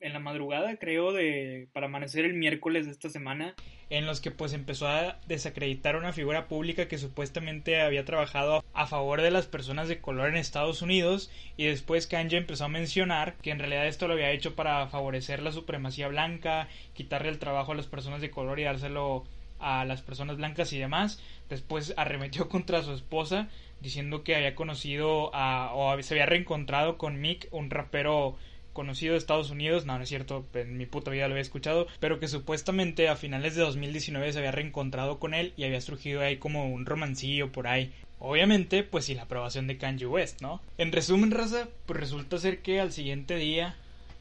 en 0.00 0.12
la 0.12 0.18
madrugada, 0.18 0.76
creo, 0.76 1.12
de 1.12 1.68
para 1.72 1.86
amanecer 1.86 2.24
el 2.24 2.34
miércoles 2.34 2.86
de 2.86 2.92
esta 2.92 3.08
semana, 3.08 3.54
en 3.90 4.06
los 4.06 4.20
que 4.20 4.30
pues 4.30 4.52
empezó 4.52 4.86
a 4.86 5.18
desacreditar 5.26 5.96
una 5.96 6.12
figura 6.12 6.46
pública 6.46 6.88
que 6.88 6.98
supuestamente 6.98 7.80
había 7.80 8.04
trabajado 8.04 8.64
a 8.74 8.86
favor 8.86 9.22
de 9.22 9.30
las 9.30 9.46
personas 9.46 9.88
de 9.88 10.00
color 10.00 10.28
en 10.28 10.36
Estados 10.36 10.82
Unidos 10.82 11.30
y 11.56 11.64
después 11.64 12.06
Kanye 12.06 12.36
empezó 12.36 12.66
a 12.66 12.68
mencionar 12.68 13.36
que 13.42 13.50
en 13.50 13.58
realidad 13.58 13.86
esto 13.86 14.06
lo 14.06 14.14
había 14.14 14.30
hecho 14.30 14.54
para 14.54 14.86
favorecer 14.88 15.42
la 15.42 15.52
supremacía 15.52 16.08
blanca, 16.08 16.68
quitarle 16.94 17.30
el 17.30 17.38
trabajo 17.38 17.72
a 17.72 17.76
las 17.76 17.86
personas 17.86 18.20
de 18.20 18.30
color 18.30 18.60
y 18.60 18.64
dárselo 18.64 19.24
a 19.58 19.84
las 19.84 20.02
personas 20.02 20.36
blancas 20.36 20.72
y 20.72 20.78
demás. 20.78 21.22
Después 21.48 21.94
arremetió 21.96 22.48
contra 22.50 22.82
su 22.82 22.92
esposa 22.92 23.48
diciendo 23.80 24.24
que 24.24 24.34
había 24.34 24.54
conocido 24.54 25.30
a, 25.34 25.72
o 25.74 26.00
se 26.02 26.14
había 26.14 26.26
reencontrado 26.26 26.98
con 26.98 27.20
Mick, 27.20 27.48
un 27.52 27.70
rapero 27.70 28.36
conocido 28.78 29.14
de 29.14 29.18
Estados 29.18 29.50
Unidos, 29.50 29.86
no, 29.86 29.96
no 29.96 30.04
es 30.04 30.08
cierto, 30.08 30.46
en 30.54 30.76
mi 30.76 30.86
puta 30.86 31.10
vida 31.10 31.26
lo 31.26 31.32
había 31.32 31.42
escuchado, 31.42 31.88
pero 31.98 32.20
que 32.20 32.28
supuestamente 32.28 33.08
a 33.08 33.16
finales 33.16 33.56
de 33.56 33.62
2019 33.62 34.32
se 34.32 34.38
había 34.38 34.52
reencontrado 34.52 35.18
con 35.18 35.34
él 35.34 35.52
y 35.56 35.64
había 35.64 35.80
surgido 35.80 36.20
ahí 36.20 36.36
como 36.36 36.72
un 36.72 36.86
romancillo 36.86 37.50
por 37.50 37.66
ahí. 37.66 37.92
Obviamente, 38.20 38.84
pues 38.84 39.06
sin 39.06 39.16
la 39.16 39.24
aprobación 39.24 39.66
de 39.66 39.78
Kanye 39.78 40.06
West, 40.06 40.42
¿no? 40.42 40.62
En 40.78 40.92
resumen, 40.92 41.32
raza, 41.32 41.66
pues 41.86 41.98
resulta 41.98 42.38
ser 42.38 42.62
que 42.62 42.78
al 42.78 42.92
siguiente 42.92 43.34
día, 43.34 43.74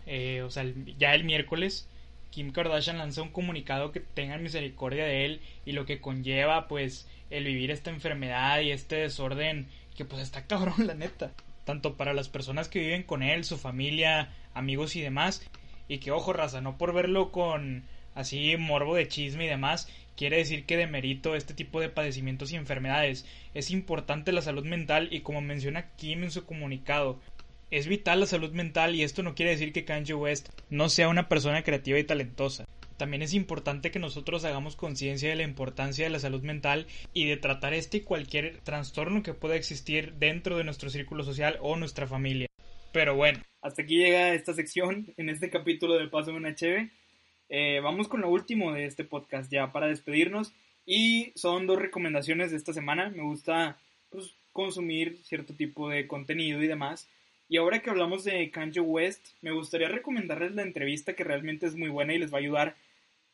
eh, 0.08 0.42
o 0.42 0.50
sea, 0.50 0.66
ya 0.98 1.14
el 1.14 1.24
miércoles, 1.24 1.88
Kim 2.32 2.52
Kardashian 2.52 2.98
lanzó 2.98 3.22
un 3.22 3.30
comunicado 3.30 3.92
que 3.92 4.00
tengan 4.00 4.42
misericordia 4.42 5.06
de 5.06 5.26
él 5.26 5.42
y 5.68 5.74
lo 5.74 5.86
que 5.86 6.02
conlleva 6.02 6.68
pues 6.68 7.08
el 7.30 7.44
vivir 7.44 7.70
esta 7.70 7.92
enfermedad 7.92 8.60
y 8.62 8.72
este 8.72 8.96
desorden 8.96 9.68
que 9.96 10.04
pues 10.04 10.24
está 10.24 10.46
cabrón 10.48 10.88
la 10.88 10.96
neta 10.96 11.32
tanto 11.68 11.98
para 11.98 12.14
las 12.14 12.30
personas 12.30 12.70
que 12.70 12.80
viven 12.80 13.04
con 13.04 13.22
él, 13.22 13.44
su 13.44 13.58
familia, 13.58 14.34
amigos 14.54 14.96
y 14.96 15.02
demás 15.02 15.46
y 15.90 15.98
que 15.98 16.12
ojo 16.12 16.32
raza, 16.32 16.62
no 16.62 16.78
por 16.78 16.94
verlo 16.94 17.32
con 17.34 17.84
así 18.16 18.56
morbo 18.58 18.96
de 18.96 19.10
chisme 19.10 19.46
y 19.46 19.50
demás 19.50 19.90
quiere 20.16 20.38
decir 20.38 20.66
que 20.66 20.78
demerito 20.78 21.36
este 21.36 21.54
tipo 21.54 21.82
de 21.82 21.90
padecimientos 21.90 22.54
y 22.54 22.56
enfermedades. 22.56 23.26
Es 23.54 23.70
importante 23.70 24.32
la 24.32 24.42
salud 24.42 24.66
mental 24.66 25.10
y 25.12 25.20
como 25.20 25.42
menciona 25.42 25.92
Kim 25.98 26.24
en 26.24 26.32
su 26.32 26.46
comunicado, 26.46 27.20
es 27.70 27.86
vital 27.86 28.22
la 28.22 28.28
salud 28.28 28.54
mental 28.54 28.96
y 28.96 29.04
esto 29.04 29.22
no 29.22 29.36
quiere 29.36 29.52
decir 29.52 29.74
que 29.74 29.84
Kanye 29.84 30.14
West 30.14 30.50
no 30.70 30.88
sea 30.88 31.10
una 31.10 31.28
persona 31.28 31.64
creativa 31.64 32.00
y 32.00 32.06
talentosa. 32.06 32.64
También 32.98 33.22
es 33.22 33.34
importante 33.34 33.92
que 33.92 34.00
nosotros 34.00 34.44
hagamos 34.44 34.76
conciencia 34.76 35.30
de 35.30 35.36
la 35.36 35.44
importancia 35.44 36.04
de 36.04 36.10
la 36.10 36.20
salud 36.20 36.42
mental 36.42 36.88
y 37.14 37.28
de 37.28 37.38
tratar 37.38 37.74
este 37.74 37.98
y 37.98 38.02
cualquier 38.02 38.60
trastorno 38.62 39.22
que 39.22 39.36
pueda 39.36 39.56
existir 39.56 40.14
dentro 40.14 40.58
de 40.58 40.64
nuestro 40.64 40.90
círculo 40.90 41.24
social 41.24 41.58
o 41.62 41.76
nuestra 41.76 42.08
familia. 42.08 42.48
Pero 42.92 43.16
bueno, 43.16 43.40
hasta 43.62 43.84
aquí 43.84 43.98
llega 43.98 44.34
esta 44.34 44.54
sección 44.54 45.14
en 45.18 45.30
este 45.30 45.50
capítulo 45.50 45.94
de 45.94 46.08
Paso 46.08 46.32
de 46.32 46.38
una 46.38 46.56
Cheve. 46.56 46.90
Eh, 47.50 47.80
vamos 47.82 48.08
con 48.08 48.22
lo 48.22 48.30
último 48.30 48.74
de 48.74 48.86
este 48.86 49.04
podcast 49.04 49.52
ya 49.52 49.72
para 49.72 49.88
despedirnos 49.88 50.54
y 50.86 51.32
son 51.36 51.68
dos 51.68 51.80
recomendaciones 51.80 52.50
de 52.50 52.58
esta 52.58 52.74
semana. 52.74 53.10
Me 53.10 53.22
gusta 53.22 53.78
pues, 54.10 54.34
consumir 54.54 55.20
cierto 55.24 55.54
tipo 55.54 55.88
de 55.90 56.08
contenido 56.08 56.64
y 56.64 56.68
demás 56.68 57.08
y 57.50 57.58
ahora 57.58 57.80
que 57.80 57.90
hablamos 57.90 58.26
de 58.26 58.52
Kanye 58.52 58.82
West, 58.82 59.30
me 59.42 59.52
gustaría 59.52 59.88
recomendarles 59.88 60.54
la 60.54 60.64
entrevista 60.64 61.14
que 61.14 61.24
realmente 61.24 61.66
es 61.66 61.76
muy 61.76 61.88
buena 61.88 62.14
y 62.14 62.20
les 62.20 62.32
va 62.32 62.38
a 62.38 62.42
ayudar 62.42 62.76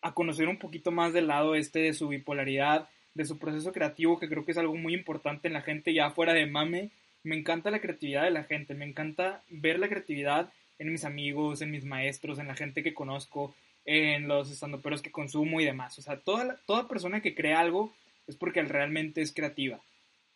a 0.03 0.13
conocer 0.13 0.49
un 0.49 0.59
poquito 0.59 0.91
más 0.91 1.13
del 1.13 1.27
lado 1.27 1.55
este 1.55 1.79
de 1.79 1.93
su 1.93 2.09
bipolaridad, 2.09 2.89
de 3.15 3.25
su 3.25 3.39
proceso 3.39 3.71
creativo, 3.71 4.19
que 4.19 4.27
creo 4.27 4.45
que 4.45 4.51
es 4.51 4.57
algo 4.57 4.75
muy 4.75 4.93
importante 4.93 5.47
en 5.47 5.53
la 5.53 5.61
gente 5.61 5.93
ya 5.93 6.11
fuera 6.11 6.33
de 6.33 6.45
mame. 6.45 6.91
Me 7.23 7.37
encanta 7.37 7.71
la 7.71 7.79
creatividad 7.79 8.23
de 8.23 8.31
la 8.31 8.43
gente, 8.43 8.75
me 8.75 8.85
encanta 8.85 9.43
ver 9.49 9.79
la 9.79 9.87
creatividad 9.87 10.51
en 10.77 10.91
mis 10.91 11.05
amigos, 11.05 11.61
en 11.61 11.71
mis 11.71 11.85
maestros, 11.85 12.37
en 12.37 12.47
la 12.47 12.55
gente 12.55 12.83
que 12.83 12.93
conozco, 12.93 13.55
en 13.85 14.27
los 14.27 14.51
estandoperos 14.51 15.01
que 15.01 15.11
consumo 15.11 15.61
y 15.61 15.65
demás. 15.65 15.97
O 15.97 16.01
sea, 16.01 16.19
toda, 16.19 16.59
toda 16.65 16.89
persona 16.89 17.21
que 17.21 17.33
crea 17.33 17.61
algo 17.61 17.93
es 18.27 18.35
porque 18.35 18.61
realmente 18.61 19.21
es 19.21 19.33
creativa. 19.33 19.79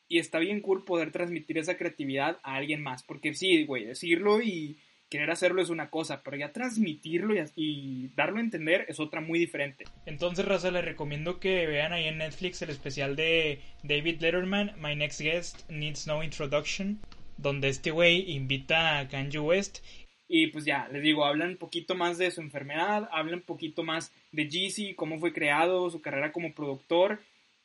Y 0.07 0.19
está 0.19 0.39
bien 0.39 0.61
cool 0.61 0.85
poder 0.85 1.11
transmitir 1.11 1.57
esa 1.57 1.75
creatividad 1.75 2.39
a 2.43 2.55
alguien 2.55 2.81
más. 2.81 3.03
Porque 3.03 3.33
sí, 3.33 3.65
güey, 3.65 3.83
decirlo 3.83 4.41
y 4.41 4.77
querer 5.09 5.31
hacerlo 5.31 5.61
es 5.61 5.69
una 5.69 5.89
cosa, 5.89 6.21
pero 6.23 6.37
ya 6.37 6.51
transmitirlo 6.51 7.33
y, 7.55 8.09
darlo 8.15 8.37
a 8.37 8.41
entender 8.41 8.85
es 8.87 8.99
otra 8.99 9.21
muy 9.21 9.39
diferente. 9.39 9.85
Entonces, 10.05 10.45
Raza, 10.45 10.71
les 10.71 10.83
recomiendo 10.83 11.39
que 11.39 11.65
vean 11.65 11.93
ahí 11.93 12.05
en 12.05 12.17
Netflix 12.17 12.61
el 12.61 12.69
especial 12.69 13.15
de 13.15 13.61
David 13.83 14.21
Letterman, 14.21 14.73
My 14.79 14.95
Next 14.95 15.21
Guest 15.21 15.69
Needs 15.69 16.07
No 16.07 16.23
Introduction, 16.23 16.99
donde 17.37 17.69
este 17.69 17.91
güey 17.91 18.31
invita 18.31 18.99
a 18.99 19.07
Kanye 19.07 19.39
West. 19.39 19.79
Y 20.27 20.47
pues 20.47 20.65
ya, 20.65 20.89
les 20.91 21.01
digo, 21.01 21.23
hablan 21.23 21.51
un 21.51 21.57
poquito 21.57 21.95
más 21.95 22.17
de 22.17 22.31
su 22.31 22.41
enfermedad, 22.41 23.07
hablan 23.11 23.35
un 23.35 23.45
poquito 23.45 23.83
más 23.83 24.11
de 24.33 24.49
Jeezy, 24.49 24.93
cómo 24.93 25.19
fue 25.19 25.31
creado, 25.31 25.89
su 25.89 26.01
carrera 26.01 26.33
como 26.33 26.53
productor 26.53 27.21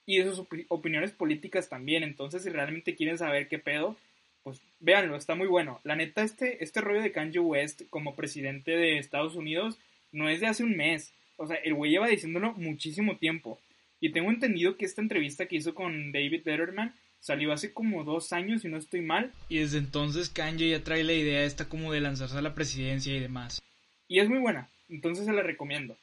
y 0.07 0.19
de 0.19 0.31
sus 0.31 0.47
opiniones 0.69 1.11
políticas 1.11 1.69
también. 1.69 2.05
Entonces, 2.05 2.45
si 2.45 2.51
realmente 2.51 2.95
quieren 2.95 3.19
saber 3.19 3.49
qué 3.49 3.59
pedo, 3.59 3.97
pues 4.43 4.61
véanlo, 4.81 5.17
está 5.17 5.35
muy 5.35 5.47
bueno. 5.47 5.81
La 5.85 5.97
neta, 5.97 6.23
este, 6.23 6.63
este 6.63 6.81
rollo 6.81 7.03
de 7.03 7.13
Kanye 7.13 7.39
West 7.39 7.83
como 7.91 8.17
presidente 8.17 8.73
de 8.73 8.99
Estados 8.99 9.35
Unidos 9.37 9.79
no 10.13 10.29
es 10.29 10.41
de 10.41 10.47
hace 10.47 10.65
un 10.65 10.77
mes. 10.77 11.13
O 11.37 11.47
sea, 11.47 11.57
el 11.57 11.75
güey 11.75 11.93
lleva 11.93 12.09
diciéndolo 12.09 12.53
muchísimo 12.55 13.17
tiempo. 13.17 13.61
Y 14.01 14.11
tengo 14.11 14.31
entendido 14.31 14.77
que 14.77 14.85
esta 14.85 15.01
entrevista 15.01 15.47
que 15.47 15.57
hizo 15.57 15.75
con 15.75 16.13
David 16.13 16.43
Letterman 16.45 16.95
salió 17.21 17.53
hace 17.53 17.73
como 17.73 18.03
dos 18.05 18.33
años, 18.33 18.63
si 18.63 18.69
no 18.69 18.77
estoy 18.77 19.01
mal. 19.01 19.33
Y 19.49 19.59
desde 19.59 19.79
entonces 19.79 20.29
Kanye 20.29 20.71
ya 20.71 20.83
trae 20.83 21.05
la 21.05 21.13
idea 21.13 21.45
esta 21.45 21.69
como 21.69 21.93
de 21.93 22.01
lanzarse 22.01 22.37
a 22.37 22.43
la 22.43 22.55
presidencia 22.55 23.15
y 23.15 23.21
demás. 23.21 23.63
Y 24.09 24.19
es 24.19 24.29
muy 24.29 24.39
buena, 24.39 24.69
entonces 24.89 25.25
se 25.25 25.33
la 25.33 25.43
recomiendo. 25.43 25.97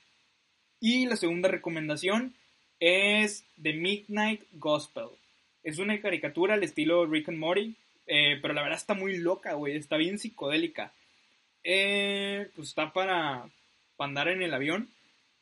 Y 0.79 1.05
la 1.07 1.17
segunda 1.17 1.49
recomendación 1.49 2.33
es 2.79 3.43
The 3.61 3.73
Midnight 3.73 4.43
Gospel. 4.53 5.09
Es 5.63 5.77
una 5.77 5.99
caricatura 5.99 6.53
al 6.53 6.63
estilo 6.63 7.05
Rick 7.05 7.27
and 7.27 7.37
Morty, 7.37 7.75
eh, 8.11 8.39
pero 8.41 8.55
la 8.55 8.63
verdad 8.63 8.79
está 8.79 8.95
muy 8.95 9.17
loca, 9.17 9.53
güey, 9.53 9.77
está 9.77 9.95
bien 9.95 10.17
psicodélica. 10.17 10.91
Eh, 11.63 12.49
pues 12.55 12.69
está 12.69 12.91
para, 12.91 13.47
andar 13.99 14.29
en 14.29 14.41
el 14.41 14.53
avión, 14.53 14.89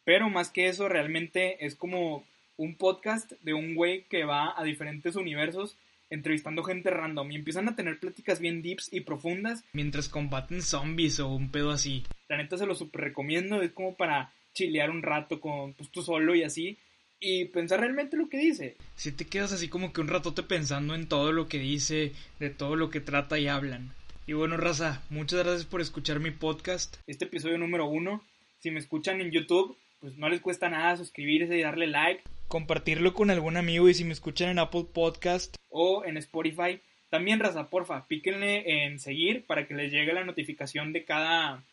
pero 0.04 0.30
más 0.30 0.50
que 0.50 0.68
eso 0.68 0.90
realmente 0.90 1.66
es 1.66 1.76
como 1.76 2.26
un 2.58 2.76
podcast 2.76 3.32
de 3.42 3.54
un 3.54 3.74
güey 3.74 4.04
que 4.10 4.26
va 4.26 4.54
a 4.60 4.64
diferentes 4.66 5.16
universos 5.16 5.78
entrevistando 6.10 6.64
gente 6.64 6.90
random 6.90 7.32
y 7.32 7.36
empiezan 7.36 7.70
a 7.70 7.76
tener 7.76 8.00
pláticas 8.00 8.40
bien 8.42 8.62
deeps 8.62 8.92
y 8.92 9.02
profundas. 9.02 9.64
Mientras 9.72 10.10
combaten 10.10 10.62
zombies 10.62 11.22
o 11.22 11.30
un 11.30 11.52
pedo 11.52 11.72
así. 11.72 12.04
La 12.28 12.38
neta 12.38 12.58
se 12.58 12.66
lo 12.66 12.76
super 12.76 13.02
recomiendo, 13.02 13.62
es 13.62 13.72
como 13.72 13.96
para 13.96 14.34
chilear 14.54 14.90
un 14.90 15.04
rato 15.04 15.40
con 15.40 15.74
pues, 15.74 15.90
tú 15.90 16.02
solo 16.02 16.36
y 16.36 16.44
así. 16.44 16.78
Y 17.20 17.46
pensar 17.46 17.80
realmente 17.80 18.18
lo 18.18 18.30
que 18.30 18.38
dice. 18.38 18.78
Si 18.96 19.12
te 19.12 19.26
quedas 19.26 19.52
así 19.52 19.70
como 19.70 19.94
que 19.94 20.02
un 20.02 20.08
ratote 20.08 20.44
pensando 20.44 20.96
en 20.96 21.08
todo 21.08 21.32
lo 21.32 21.48
que 21.48 21.60
dice, 21.60 22.14
de 22.40 22.50
todo 22.50 22.76
lo 22.76 22.90
que 22.90 23.00
trata 23.00 23.40
y 23.40 23.48
hablan. 23.48 23.92
Y 24.28 24.34
bueno, 24.34 24.58
raza, 24.58 25.02
muchas 25.10 25.44
gracias 25.44 25.66
por 25.66 25.82
escuchar 25.82 26.20
mi 26.20 26.32
podcast. 26.32 26.98
Este 27.08 27.26
episodio 27.26 27.58
número 27.58 27.88
uno. 27.88 28.24
Si 28.60 28.72
me 28.72 28.80
escuchan 28.80 29.22
en 29.22 29.32
YouTube, 29.32 29.78
pues 30.00 30.18
no 30.18 30.30
les 30.30 30.42
cuesta 30.42 30.70
nada 30.70 30.98
suscribirse 30.98 31.58
y 31.58 31.62
darle 31.62 31.88
like 31.88 32.24
compartirlo 32.48 33.14
con 33.14 33.30
algún 33.30 33.58
amigo 33.58 33.90
y 33.90 33.94
si 33.94 34.04
me 34.04 34.14
escuchan 34.14 34.50
en 34.50 34.60
Apple 34.60 34.86
Podcast 34.94 35.56
o 35.70 36.04
en 36.06 36.18
Spotify, 36.18 36.82
también 37.10 37.40
raza, 37.40 37.70
porfa, 37.70 38.08
píquenle 38.08 38.86
en 38.86 39.00
seguir 39.00 39.46
para 39.46 39.68
que 39.68 39.74
les 39.74 39.92
llegue 39.92 40.14
la 40.14 40.24
notificación 40.24 40.94
de 40.94 41.06
cada 41.06 41.64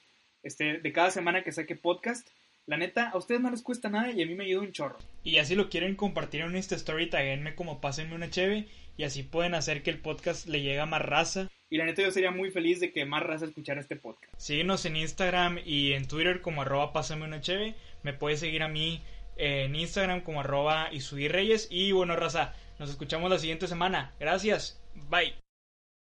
este 0.42 0.78
de 0.78 0.92
cada 0.92 1.10
semana 1.10 1.42
que 1.42 1.52
saque 1.52 1.76
podcast. 1.76 2.28
La 2.66 2.78
neta, 2.78 3.10
a 3.10 3.18
ustedes 3.18 3.42
no 3.42 3.50
les 3.50 3.62
cuesta 3.62 3.90
nada 3.90 4.10
y 4.10 4.22
a 4.22 4.26
mí 4.26 4.34
me 4.34 4.44
ayuda 4.44 4.62
un 4.62 4.72
chorro. 4.72 4.98
Y 5.22 5.36
así 5.36 5.54
lo 5.54 5.68
quieren 5.68 5.96
compartir 5.96 6.40
en 6.40 6.56
esta 6.56 6.74
story, 6.76 7.10
taguenme 7.10 7.54
como 7.54 7.80
pásenme 7.80 8.14
una 8.14 8.30
cheve 8.30 8.66
y 8.96 9.04
así 9.04 9.22
pueden 9.22 9.54
hacer 9.54 9.82
que 9.82 9.90
el 9.90 9.98
podcast 9.98 10.46
le 10.46 10.62
llegue 10.62 10.80
a 10.80 10.86
más 10.86 11.02
raza. 11.02 11.48
Y 11.68 11.76
la 11.76 11.84
neta 11.84 12.02
yo 12.02 12.10
sería 12.10 12.30
muy 12.30 12.50
feliz 12.50 12.80
de 12.80 12.92
que 12.92 13.04
más 13.04 13.22
raza 13.22 13.44
escuchara 13.44 13.80
este 13.80 13.96
podcast. 13.96 14.32
Síguenos 14.38 14.86
en 14.86 14.96
Instagram 14.96 15.58
y 15.64 15.92
en 15.92 16.08
Twitter 16.08 16.40
como 16.40 16.62
arroba 16.62 16.92
pásame 16.92 17.24
una 17.24 17.40
cheve. 17.40 17.74
Me 18.02 18.14
puedes 18.14 18.40
seguir 18.40 18.62
a 18.62 18.68
mí 18.68 19.02
en 19.36 19.74
Instagram 19.74 20.22
como 20.22 20.40
arroba 20.40 20.88
y 20.92 21.28
reyes. 21.28 21.68
Y 21.70 21.92
bueno, 21.92 22.16
raza, 22.16 22.54
nos 22.78 22.90
escuchamos 22.90 23.30
la 23.30 23.38
siguiente 23.38 23.66
semana. 23.66 24.14
Gracias. 24.18 24.80
Bye. 25.10 25.43